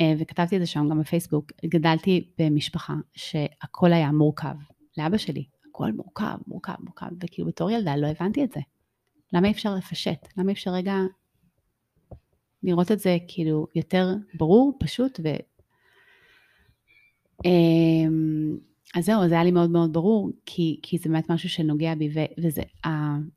אה, 0.00 0.12
וכתבתי 0.18 0.56
את 0.56 0.60
זה 0.60 0.66
שם 0.66 0.88
גם 0.90 1.00
בפייסבוק, 1.00 1.52
גדלתי 1.64 2.30
במשפחה 2.38 2.94
שהכל 3.14 3.92
היה 3.92 4.12
מורכב. 4.12 4.54
לאבא 4.98 5.18
שלי, 5.18 5.44
הכל 5.70 5.92
מורכב, 5.92 6.36
מורכב, 6.46 6.74
מורכב, 6.80 7.06
וכאילו 7.22 7.48
בתור 7.48 7.70
ילדה 7.70 7.96
לא 7.96 8.06
הבנתי 8.06 8.44
את 8.44 8.52
זה. 8.52 8.60
למה 9.32 9.46
אי 9.46 9.52
אפשר 9.52 9.74
לפשט? 9.74 10.28
למה 10.36 10.48
אי 10.48 10.52
אפשר 10.52 10.70
רגע 10.70 10.94
לראות 12.62 12.92
את 12.92 12.98
זה 12.98 13.16
כאילו 13.28 13.66
יותר 13.74 14.14
ברור, 14.34 14.76
פשוט 14.80 15.20
ו... 15.24 15.28
אמ, 17.44 18.56
אז 18.94 19.04
זהו, 19.04 19.28
זה 19.28 19.34
היה 19.34 19.44
לי 19.44 19.50
מאוד 19.50 19.70
מאוד 19.70 19.92
ברור, 19.92 20.30
כי, 20.46 20.80
כי 20.82 20.98
זה 20.98 21.08
באמת 21.08 21.30
משהו 21.30 21.48
שנוגע 21.48 21.94
בי, 21.94 22.08
ו, 22.14 22.20
וזה, 22.44 22.62
ה, 22.86 22.88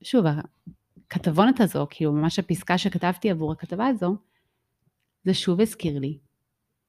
שוב, 0.01 0.25
הכתבונת 1.07 1.61
הזו, 1.61 1.87
כאילו 1.89 2.13
ממש 2.13 2.39
הפסקה 2.39 2.77
שכתבתי 2.77 3.29
עבור 3.29 3.51
הכתבה 3.51 3.87
הזו, 3.87 4.15
זה 5.23 5.33
שוב 5.33 5.61
הזכיר 5.61 5.99
לי 5.99 6.17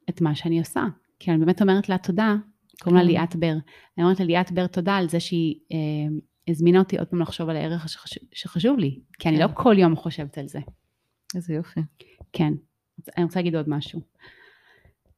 את 0.08 0.20
מה 0.20 0.34
שאני 0.34 0.58
עושה. 0.58 0.84
כי 1.18 1.30
אני 1.30 1.38
באמת 1.38 1.62
אומרת 1.62 1.88
לה 1.88 1.98
תודה, 1.98 2.34
קוראים 2.80 2.96
לה 2.96 3.02
כן. 3.02 3.08
ליאת 3.08 3.36
בר. 3.36 3.56
אני 3.98 4.04
אומרת 4.04 4.20
ליאת 4.20 4.52
בר 4.52 4.66
תודה 4.66 4.96
על 4.96 5.08
זה 5.08 5.20
שהיא 5.20 5.56
אה, 5.72 5.78
הזמינה 6.48 6.78
אותי 6.78 6.98
עוד 6.98 7.08
פעם 7.08 7.20
לחשוב 7.20 7.48
על 7.48 7.56
הערך 7.56 7.88
שחשוב, 7.88 8.22
שחשוב 8.32 8.78
לי, 8.78 9.00
כי 9.18 9.28
אני 9.28 9.36
כן. 9.36 9.42
לא 9.42 9.48
כל 9.54 9.74
יום 9.78 9.96
חושבת 9.96 10.38
על 10.38 10.48
זה. 10.48 10.58
איזה 11.34 11.54
יופי. 11.54 11.80
כן. 12.32 12.52
אני 13.16 13.24
רוצה 13.24 13.38
להגיד 13.40 13.56
עוד 13.56 13.68
משהו. 13.68 14.00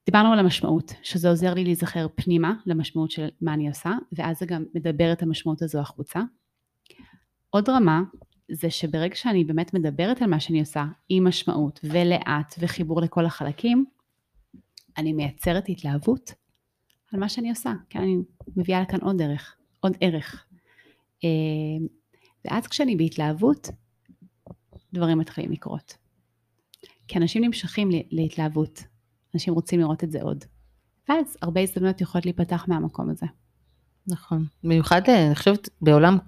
דיברנו 0.07 0.33
על 0.33 0.38
המשמעות, 0.38 0.93
שזה 1.03 1.29
עוזר 1.29 1.55
לי 1.55 1.64
להיזכר 1.64 2.07
פנימה 2.14 2.55
למשמעות 2.67 3.11
של 3.11 3.29
מה 3.40 3.55
אני 3.55 3.69
עושה, 3.69 3.93
ואז 4.12 4.38
זה 4.38 4.47
גם 4.47 4.64
מדבר 4.75 5.12
את 5.12 5.23
המשמעות 5.23 5.62
הזו 5.62 5.81
החוצה. 5.81 6.21
עוד 7.51 7.69
רמה, 7.69 8.03
זה 8.51 8.71
שברגע 8.71 9.14
שאני 9.14 9.45
באמת 9.45 9.75
מדברת 9.75 10.23
על 10.23 10.31
מה 10.31 10.40
שאני 10.40 10.61
עושה, 10.61 10.85
עם 11.09 11.29
משמעות 11.29 11.81
ולאט 11.85 12.55
וחיבור 12.59 13.01
לכל 13.01 13.27
החלקים, 13.27 13.85
אני 14.97 15.12
מייצרת 15.12 15.69
התלהבות 15.69 16.33
על 17.12 17.21
מה 17.21 17.29
שאני 17.29 17.51
עושה, 17.51 17.73
כי 17.90 17.99
אני 17.99 18.17
מביאה 18.57 18.81
לכאן 18.81 19.01
עוד 19.01 19.23
ערך, 19.23 19.57
עוד 19.81 19.97
ערך. 20.01 20.47
אה, 21.25 21.29
ואז 22.45 22.67
כשאני 22.67 22.97
בהתלהבות, 22.97 23.69
דברים 24.93 25.19
מתחילים 25.19 25.53
לקרות. 25.53 25.97
כי 27.09 27.19
אנשים 27.19 27.45
נמשכים 27.45 27.88
להתלהבות, 28.11 28.85
אנשים 29.35 29.55
רוצים 29.55 29.81
לראות 29.81 30.05
את 30.05 30.11
זה 30.11 30.23
עוד. 30.23 30.44
ואז 31.09 31.37
הרבה 31.42 31.61
הזדמנויות 31.61 32.01
יכולות 32.01 32.25
להיפתח 32.25 32.64
מהמקום 32.68 33.11
הזה. 33.11 33.27
נכון. 34.07 34.44
במיוחד, 34.64 35.03
אה, 35.09 35.27
אני 35.27 35.35
חושבת, 35.35 35.68
בעולם, 35.81 36.18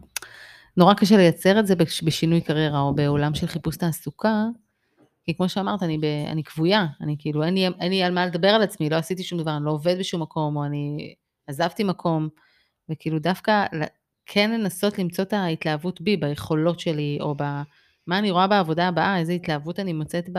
נורא 0.76 0.94
קשה 0.94 1.16
לייצר 1.16 1.60
את 1.60 1.66
זה 1.66 1.76
בש- 1.76 2.02
בשינוי 2.02 2.40
קריירה, 2.40 2.80
או 2.80 2.94
בעולם 2.94 3.34
של 3.34 3.46
חיפוש 3.46 3.76
תעסוקה, 3.76 4.44
כי 5.24 5.34
כמו 5.36 5.48
שאמרת, 5.48 5.82
אני, 5.82 5.98
ב, 5.98 6.04
אני 6.04 6.44
כבויה, 6.44 6.86
אני 7.00 7.16
כאילו, 7.18 7.44
אין 7.44 7.54
לי, 7.54 7.66
אין 7.66 7.90
לי 7.90 8.02
על 8.02 8.14
מה 8.14 8.26
לדבר 8.26 8.48
על 8.48 8.62
עצמי, 8.62 8.90
לא 8.90 8.96
עשיתי 8.96 9.22
שום 9.22 9.38
דבר, 9.38 9.56
אני 9.56 9.64
לא 9.64 9.70
עובד 9.70 9.96
בשום 9.98 10.22
מקום, 10.22 10.56
או 10.56 10.64
אני 10.64 11.14
עזבתי 11.46 11.84
מקום, 11.84 12.28
וכאילו 12.88 13.18
דווקא 13.18 13.66
כן 14.26 14.50
לנסות 14.50 14.98
למצוא 14.98 15.24
את 15.24 15.32
ההתלהבות 15.32 16.00
בי, 16.00 16.16
ביכולות 16.16 16.80
שלי, 16.80 17.18
או 17.20 17.34
במה 17.34 18.18
אני 18.18 18.30
רואה 18.30 18.46
בעבודה 18.46 18.88
הבאה, 18.88 19.18
איזה 19.18 19.32
התלהבות 19.32 19.80
אני 19.80 19.92
מוצאת 19.92 20.28
ב, 20.32 20.38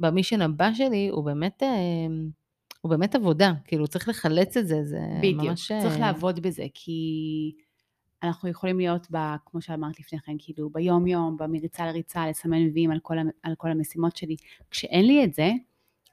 במישן 0.00 0.42
הבא 0.42 0.72
שלי, 0.74 1.08
הוא 1.08 1.24
באמת, 1.24 1.62
אה, 1.62 1.68
הוא 2.80 2.90
באמת 2.90 3.14
עבודה, 3.14 3.52
כאילו 3.64 3.88
צריך 3.88 4.08
לחלץ 4.08 4.56
את 4.56 4.66
זה, 4.66 4.84
זה 4.84 5.00
בדיוק, 5.18 5.42
ממש... 5.42 5.72
צריך 5.82 5.94
אה, 5.94 5.98
לעבוד 5.98 6.40
בזה, 6.40 6.66
כי 6.74 7.52
אנחנו 8.22 8.48
יכולים 8.48 8.78
להיות, 8.78 9.06
ב, 9.10 9.16
כמו 9.46 9.60
שאמרת 9.60 10.00
לפני 10.00 10.18
כן, 10.20 10.36
כאילו 10.38 10.70
ביום 10.70 11.06
יום, 11.06 11.36
במריצה 11.36 11.86
לריצה, 11.86 12.26
לסמן 12.28 12.68
ווים 12.68 12.90
על, 12.90 12.98
כל 13.02 13.16
על 13.42 13.54
כל 13.54 13.70
המשימות 13.70 14.16
שלי. 14.16 14.36
כשאין 14.70 15.06
לי 15.06 15.24
את 15.24 15.34
זה, 15.34 15.50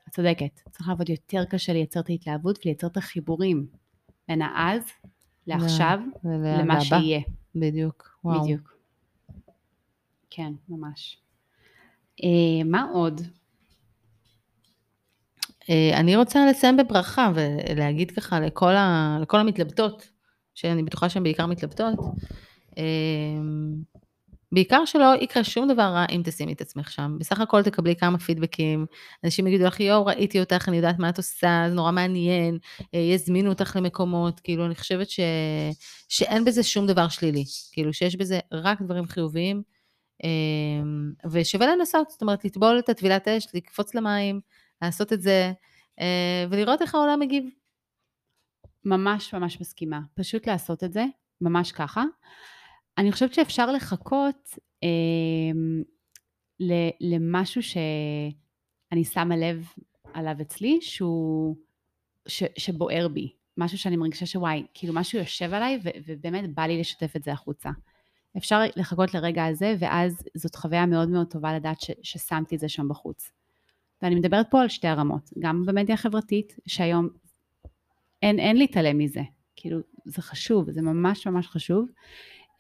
את 0.08 0.14
צודקת, 0.14 0.60
צריך 0.72 0.88
לעבוד 0.90 1.10
יותר 1.10 1.46
קשה 1.46 1.74
לייצר 1.74 2.00
את 2.00 2.10
ההתלהבות 2.10 2.60
ולייצר 2.66 2.88
את 2.88 2.98
החיבורים 2.98 3.68
בין 4.28 4.42
האז 4.42 4.84
לעכשיו 5.48 6.00
ול- 6.24 6.34
למה 6.34 6.76
לבא. 6.76 6.80
שיהיה. 6.80 7.22
בדיוק, 7.56 8.18
וואו. 8.24 8.44
בדיוק. 8.44 8.78
כן, 10.30 10.54
ממש. 10.70 11.18
אה, 12.24 12.64
מה 12.66 12.90
עוד? 12.94 13.22
אה, 15.70 16.00
אני 16.00 16.16
רוצה 16.16 16.46
לסיים 16.46 16.78
בברכה 16.78 17.32
ולהגיד 17.36 18.12
ככה 18.12 18.40
לכל, 18.40 18.76
ה, 18.76 19.18
לכל 19.22 19.40
המתלבטות, 19.40 20.10
שאני 20.56 20.84
בטוחה 20.84 21.10
שהן 21.10 21.24
בעיקר 21.24 21.46
מתלבטות, 21.46 22.00
אה, 22.78 22.84
בעיקר 24.52 24.86
שלא 24.86 25.16
יקרה 25.22 25.44
שום 25.44 25.68
דבר 25.68 25.82
רע 25.84 26.06
אם 26.12 26.22
תשימי 26.26 26.54
את 26.54 26.62
עצמך 26.62 26.92
שם. 26.92 27.16
בסך 27.20 27.40
הכל 27.42 27.64
תקבלי 27.64 27.96
כמה 27.96 28.20
פידבקים, 28.20 28.86
אנשים 29.24 29.48
יגידו 29.48 29.66
לך, 29.66 29.80
יואו, 29.80 30.06
ראיתי 30.06 30.40
אותך, 30.40 30.68
אני 30.68 30.78
יודעת 30.78 31.00
מה 31.00 31.10
את 31.10 31.18
עושה, 31.18 31.66
זה 31.70 31.76
נורא 31.76 31.92
מעניין, 31.92 32.58
אה, 32.96 33.00
יזמינו 33.00 33.50
אותך 33.50 33.76
למקומות, 33.76 34.40
כאילו, 34.40 34.66
אני 34.66 34.76
חושבת 34.76 35.10
ש... 35.10 35.20
שאין 36.10 36.46
בזה 36.46 36.64
שום 36.64 36.88
דבר 36.88 37.08
שלילי, 37.08 37.44
כאילו, 37.72 37.94
שיש 37.94 38.16
בזה 38.16 38.40
רק 38.52 38.82
דברים 38.82 39.08
חיוביים, 39.08 39.64
ושווה 41.32 41.68
לנסות, 41.68 42.10
זאת 42.10 42.22
אומרת, 42.22 42.46
לטבול 42.46 42.80
את 42.80 42.90
הטבילת 42.90 43.28
אש, 43.28 43.48
לקפוץ 43.54 43.96
למים, 43.96 44.40
לעשות 44.82 45.14
את 45.14 45.22
זה, 45.22 45.52
אה, 46.00 46.46
ולראות 46.50 46.82
איך 46.82 46.96
העולם 46.96 47.20
מגיב. 47.20 47.50
ממש 48.86 49.34
ממש 49.34 49.62
מסכימה. 49.62 50.00
פשוט 50.14 50.48
לעשות 50.48 50.84
את 50.84 50.94
זה, 50.94 51.06
ממש 51.42 51.72
ככה. 51.72 52.04
אני 52.98 53.12
חושבת 53.12 53.34
שאפשר 53.34 53.72
לחכות 53.72 54.50
אה, 54.84 55.60
למשהו 57.02 57.62
שאני 57.64 59.04
שמה 59.04 59.38
לב 59.38 59.68
עליו 60.14 60.36
אצלי, 60.42 60.80
שהוא, 60.82 61.56
ש, 62.28 62.44
שבוער 62.58 63.08
בי. 63.08 63.34
משהו 63.58 63.78
שאני 63.78 63.98
מרגישה 63.98 64.26
שוואי, 64.26 64.66
כאילו 64.74 64.94
משהו 64.94 65.20
יושב 65.20 65.54
עליי 65.54 65.80
ו, 65.84 65.90
ובאמת 66.06 66.56
בא 66.56 66.64
לי 66.64 66.80
לשתף 66.80 67.16
את 67.16 67.24
זה 67.24 67.32
החוצה. 67.32 67.70
אפשר 68.38 68.62
לחכות 68.76 69.14
לרגע 69.14 69.46
הזה, 69.46 69.76
ואז 69.80 70.24
זאת 70.36 70.56
חוויה 70.56 70.86
מאוד 70.86 71.10
מאוד 71.10 71.28
טובה 71.28 71.56
לדעת 71.56 71.82
ש, 71.82 71.92
ששמתי 72.04 72.56
את 72.56 72.60
זה 72.60 72.70
שם 72.70 72.88
בחוץ. 72.88 73.32
ואני 74.02 74.16
מדברת 74.16 74.46
פה 74.52 74.62
על 74.62 74.70
שתי 74.70 74.88
הרמות, 74.88 75.30
גם 75.40 75.66
במדיה 75.66 75.96
החברתית, 75.96 76.56
שהיום 76.68 77.10
אין, 78.22 78.40
אין 78.40 78.58
להתעלם 78.58 78.98
מזה, 78.98 79.22
כאילו 79.56 79.80
זה 80.06 80.22
חשוב, 80.22 80.72
זה 80.72 80.82
ממש 80.82 81.28
ממש 81.28 81.48
חשוב, 81.48 81.88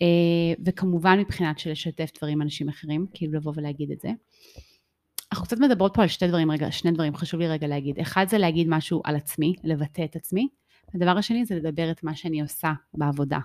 אה, 0.01 0.63
וכמובן 0.65 1.19
מבחינת 1.19 1.59
של 1.59 1.71
לשתף 1.71 2.09
דברים 2.17 2.33
עם 2.33 2.41
אנשים 2.41 2.69
אחרים, 2.69 3.07
כאילו 3.13 3.33
לבוא 3.33 3.53
ולהגיד 3.55 3.91
את 3.91 3.99
זה. 3.99 4.09
אנחנו 5.31 5.45
קצת 5.45 5.57
מדברות 5.59 5.93
פה 5.93 6.01
על 6.01 6.07
שתי 6.07 6.27
דברים, 6.27 6.51
רגע, 6.51 6.71
שני 6.71 6.91
דברים, 6.91 7.15
חשוב 7.15 7.39
לי 7.39 7.47
רגע 7.47 7.67
להגיד. 7.67 7.99
אחד 7.99 8.25
זה 8.29 8.37
להגיד 8.37 8.67
משהו 8.69 9.01
על 9.05 9.15
עצמי, 9.15 9.53
לבטא 9.63 10.03
את 10.03 10.15
עצמי. 10.15 10.47
הדבר 10.93 11.17
השני 11.17 11.45
זה 11.45 11.55
לדבר 11.55 11.91
את 11.91 12.03
מה 12.03 12.15
שאני 12.15 12.41
עושה 12.41 12.73
בעבודה. 12.93 13.39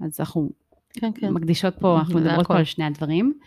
אז 0.00 0.20
אנחנו 0.20 0.50
כן, 0.92 1.10
כן. 1.14 1.30
מקדישות 1.30 1.74
פה, 1.80 1.98
אנחנו 1.98 2.20
מדברות 2.20 2.46
פה 2.46 2.58
על 2.58 2.64
שני 2.64 2.84
הדברים. 2.84 3.38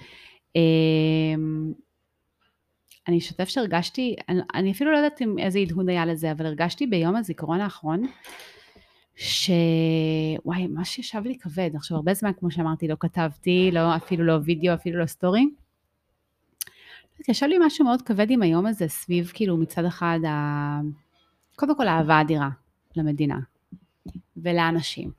אני 3.07 3.17
אשתף 3.17 3.49
שהרגשתי, 3.49 4.15
אני, 4.29 4.41
אני 4.53 4.71
אפילו 4.71 4.91
לא 4.91 4.97
יודעת 4.97 5.21
איזה 5.39 5.59
הדהוד 5.59 5.89
היה 5.89 6.05
לזה, 6.05 6.31
אבל 6.31 6.45
הרגשתי 6.45 6.87
ביום 6.87 7.15
הזיכרון 7.15 7.61
האחרון, 7.61 8.03
שוואי, 9.15 10.67
מה 10.69 10.85
שישב 10.85 11.21
לי 11.25 11.37
כבד. 11.39 11.69
עכשיו, 11.75 11.97
הרבה 11.97 12.13
זמן, 12.13 12.31
כמו 12.39 12.51
שאמרתי, 12.51 12.87
לא 12.87 12.95
כתבתי, 12.99 13.69
לא, 13.73 13.95
אפילו 13.95 14.25
לא 14.25 14.33
וידאו, 14.43 14.73
אפילו 14.73 14.99
לא 14.99 15.05
סטורי. 15.05 15.45
ישב 17.29 17.45
לי 17.45 17.55
משהו 17.65 17.85
מאוד 17.85 18.01
כבד 18.01 18.31
עם 18.31 18.41
היום 18.41 18.65
הזה, 18.65 18.87
סביב 18.87 19.31
כאילו 19.33 19.57
מצד 19.57 19.85
אחד, 19.85 20.19
ה... 20.27 20.79
קודם 21.55 21.77
כל 21.77 21.87
אהבה 21.87 22.21
אדירה 22.21 22.49
למדינה 22.95 23.39
ולאנשים. 24.37 25.11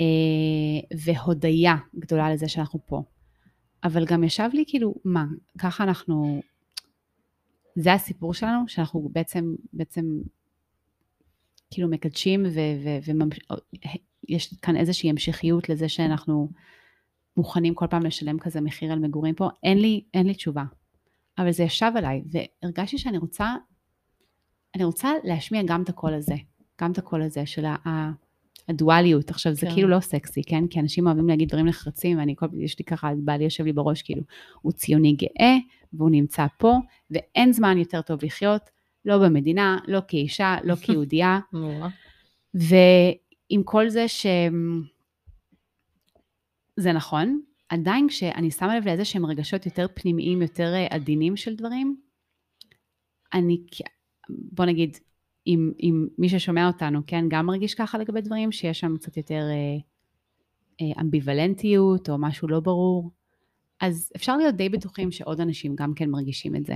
אה, 0.00 0.96
והודיה 1.04 1.76
גדולה 1.98 2.32
לזה 2.32 2.48
שאנחנו 2.48 2.78
פה. 2.86 3.02
אבל 3.84 4.04
גם 4.04 4.24
ישב 4.24 4.48
לי 4.52 4.64
כאילו, 4.66 4.94
מה, 5.04 5.24
ככה 5.58 5.84
אנחנו, 5.84 6.42
זה 7.76 7.92
הסיפור 7.92 8.34
שלנו, 8.34 8.68
שאנחנו 8.68 9.08
בעצם, 9.12 9.54
בעצם 9.72 10.04
כאילו 11.70 11.88
מקדשים 11.88 12.46
ויש 14.28 14.54
כאן 14.62 14.76
איזושהי 14.76 15.10
המשכיות 15.10 15.68
לזה 15.68 15.88
שאנחנו 15.88 16.48
מוכנים 17.36 17.74
כל 17.74 17.86
פעם 17.86 18.02
לשלם 18.02 18.38
כזה 18.38 18.60
מחיר 18.60 18.92
על 18.92 18.98
מגורים 18.98 19.34
פה, 19.34 19.48
אין 19.62 19.78
לי, 19.78 20.04
אין 20.14 20.26
לי 20.26 20.34
תשובה. 20.34 20.64
אבל 21.38 21.52
זה 21.52 21.62
ישב 21.62 21.92
עליי, 21.96 22.22
והרגשתי 22.26 22.98
שאני 22.98 23.18
רוצה, 23.18 23.54
אני 24.74 24.84
רוצה 24.84 25.10
להשמיע 25.24 25.62
גם 25.66 25.82
את 25.82 25.88
הקול 25.88 26.14
הזה, 26.14 26.34
גם 26.80 26.92
את 26.92 26.98
הקול 26.98 27.22
הזה 27.22 27.46
של 27.46 27.64
הדואליות. 28.68 29.30
עכשיו, 29.30 29.54
זה 29.54 29.66
כן. 29.66 29.72
כאילו 29.72 29.88
לא 29.88 30.00
סקסי, 30.00 30.42
כן? 30.42 30.66
כי 30.66 30.80
אנשים 30.80 31.06
אוהבים 31.06 31.28
להגיד 31.28 31.48
דברים 31.48 31.66
נחרצים, 31.66 32.18
ואני 32.18 32.36
כל 32.36 32.48
פעם, 32.48 32.60
יש 32.60 32.78
לי 32.78 32.84
ככה, 32.84 33.10
בעלי 33.18 33.44
יושב 33.44 33.64
לי 33.64 33.72
בראש, 33.72 34.02
כאילו, 34.02 34.22
הוא 34.62 34.72
ציוני 34.72 35.12
גאה, 35.12 35.56
והוא 35.96 36.10
נמצא 36.10 36.46
פה, 36.58 36.74
ואין 37.10 37.52
זמן 37.52 37.78
יותר 37.78 38.02
טוב 38.02 38.24
לחיות, 38.24 38.70
לא 39.04 39.18
במדינה, 39.18 39.78
לא 39.86 40.00
כאישה, 40.08 40.56
לא 40.64 40.74
כיהודייה. 40.82 41.38
ועם 42.54 43.62
כל 43.64 43.88
זה 43.88 44.08
ש... 44.08 44.26
זה 46.76 46.92
נכון, 46.92 47.40
עדיין 47.68 48.08
כשאני 48.08 48.50
שמה 48.50 48.76
לב 48.76 48.86
לאיזה 48.86 49.04
שהם 49.04 49.26
רגשות 49.26 49.66
יותר 49.66 49.86
פנימיים, 49.94 50.42
יותר 50.42 50.74
אה, 50.74 50.86
עדינים 50.90 51.36
של 51.36 51.56
דברים, 51.56 51.96
אני, 53.34 53.66
בוא 54.28 54.64
נגיד, 54.64 54.96
אם, 55.46 55.72
אם 55.82 56.06
מי 56.18 56.28
ששומע 56.28 56.66
אותנו, 56.66 57.00
כן, 57.06 57.24
גם 57.28 57.46
מרגיש 57.46 57.74
ככה 57.74 57.98
לגבי 57.98 58.20
דברים, 58.20 58.52
שיש 58.52 58.80
שם 58.80 58.96
קצת 58.96 59.16
יותר 59.16 59.42
אה, 59.50 59.76
אה, 60.80 61.00
אמביוולנטיות 61.00 62.10
או 62.10 62.18
משהו 62.18 62.48
לא 62.48 62.60
ברור, 62.60 63.10
אז 63.80 64.12
אפשר 64.16 64.36
להיות 64.36 64.54
די 64.54 64.68
בטוחים 64.68 65.10
שעוד 65.10 65.40
אנשים 65.40 65.76
גם 65.76 65.94
כן 65.94 66.10
מרגישים 66.10 66.56
את 66.56 66.66
זה. 66.66 66.74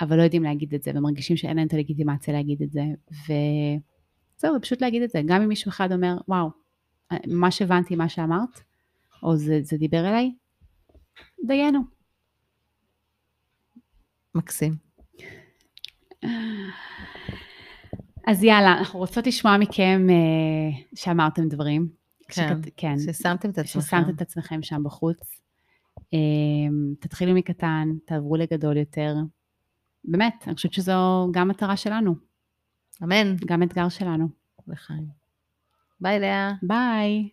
אבל 0.00 0.16
לא 0.16 0.22
יודעים 0.22 0.42
להגיד 0.42 0.74
את 0.74 0.82
זה, 0.82 0.90
ומרגישים 0.94 1.36
שאין 1.36 1.56
להם 1.56 1.66
את 1.66 1.74
הלגיטימציה 1.74 2.34
להגיד 2.34 2.62
את 2.62 2.70
זה, 2.72 2.82
וזהו, 3.10 4.56
ופשוט 4.56 4.80
להגיד 4.80 5.02
את 5.02 5.10
זה. 5.10 5.22
גם 5.26 5.42
אם 5.42 5.48
מישהו 5.48 5.68
אחד 5.68 5.92
אומר, 5.92 6.16
וואו, 6.28 6.50
ממש 7.26 7.62
הבנתי 7.62 7.96
מה 7.96 8.08
שאמרת, 8.08 8.60
או 9.22 9.36
זה, 9.36 9.58
זה 9.62 9.76
דיבר 9.76 10.08
אליי, 10.08 10.32
דיינו. 11.46 11.80
מקסים. 14.34 14.74
אז 18.26 18.44
יאללה, 18.44 18.78
אנחנו 18.78 18.98
רוצות 18.98 19.26
לשמוע 19.26 19.58
מכם 19.58 20.06
uh, 20.08 20.94
שאמרתם 20.94 21.48
דברים. 21.48 21.88
כן, 22.28 22.60
שכת, 22.62 22.72
כן, 22.76 22.94
ששמתם 22.98 23.50
את 23.50 23.58
עצמכם. 23.58 23.80
ששמתם 23.80 24.10
את 24.10 24.20
עצמכם 24.20 24.62
שם 24.62 24.82
בחוץ. 24.84 25.40
Um, 26.14 26.96
תתחילו 27.00 27.34
מקטן, 27.34 27.88
תעברו 28.06 28.36
לגדול 28.36 28.76
יותר, 28.76 29.14
באמת, 30.04 30.44
אני 30.46 30.54
חושבת 30.54 30.72
שזו 30.72 31.28
גם 31.32 31.48
מטרה 31.48 31.76
שלנו. 31.76 32.14
אמן. 33.02 33.36
גם 33.46 33.62
אתגר 33.62 33.88
שלנו. 33.88 34.28
לחיים. 34.68 35.06
ביי 36.00 36.20
לאה. 36.20 36.52
ביי. 36.62 37.28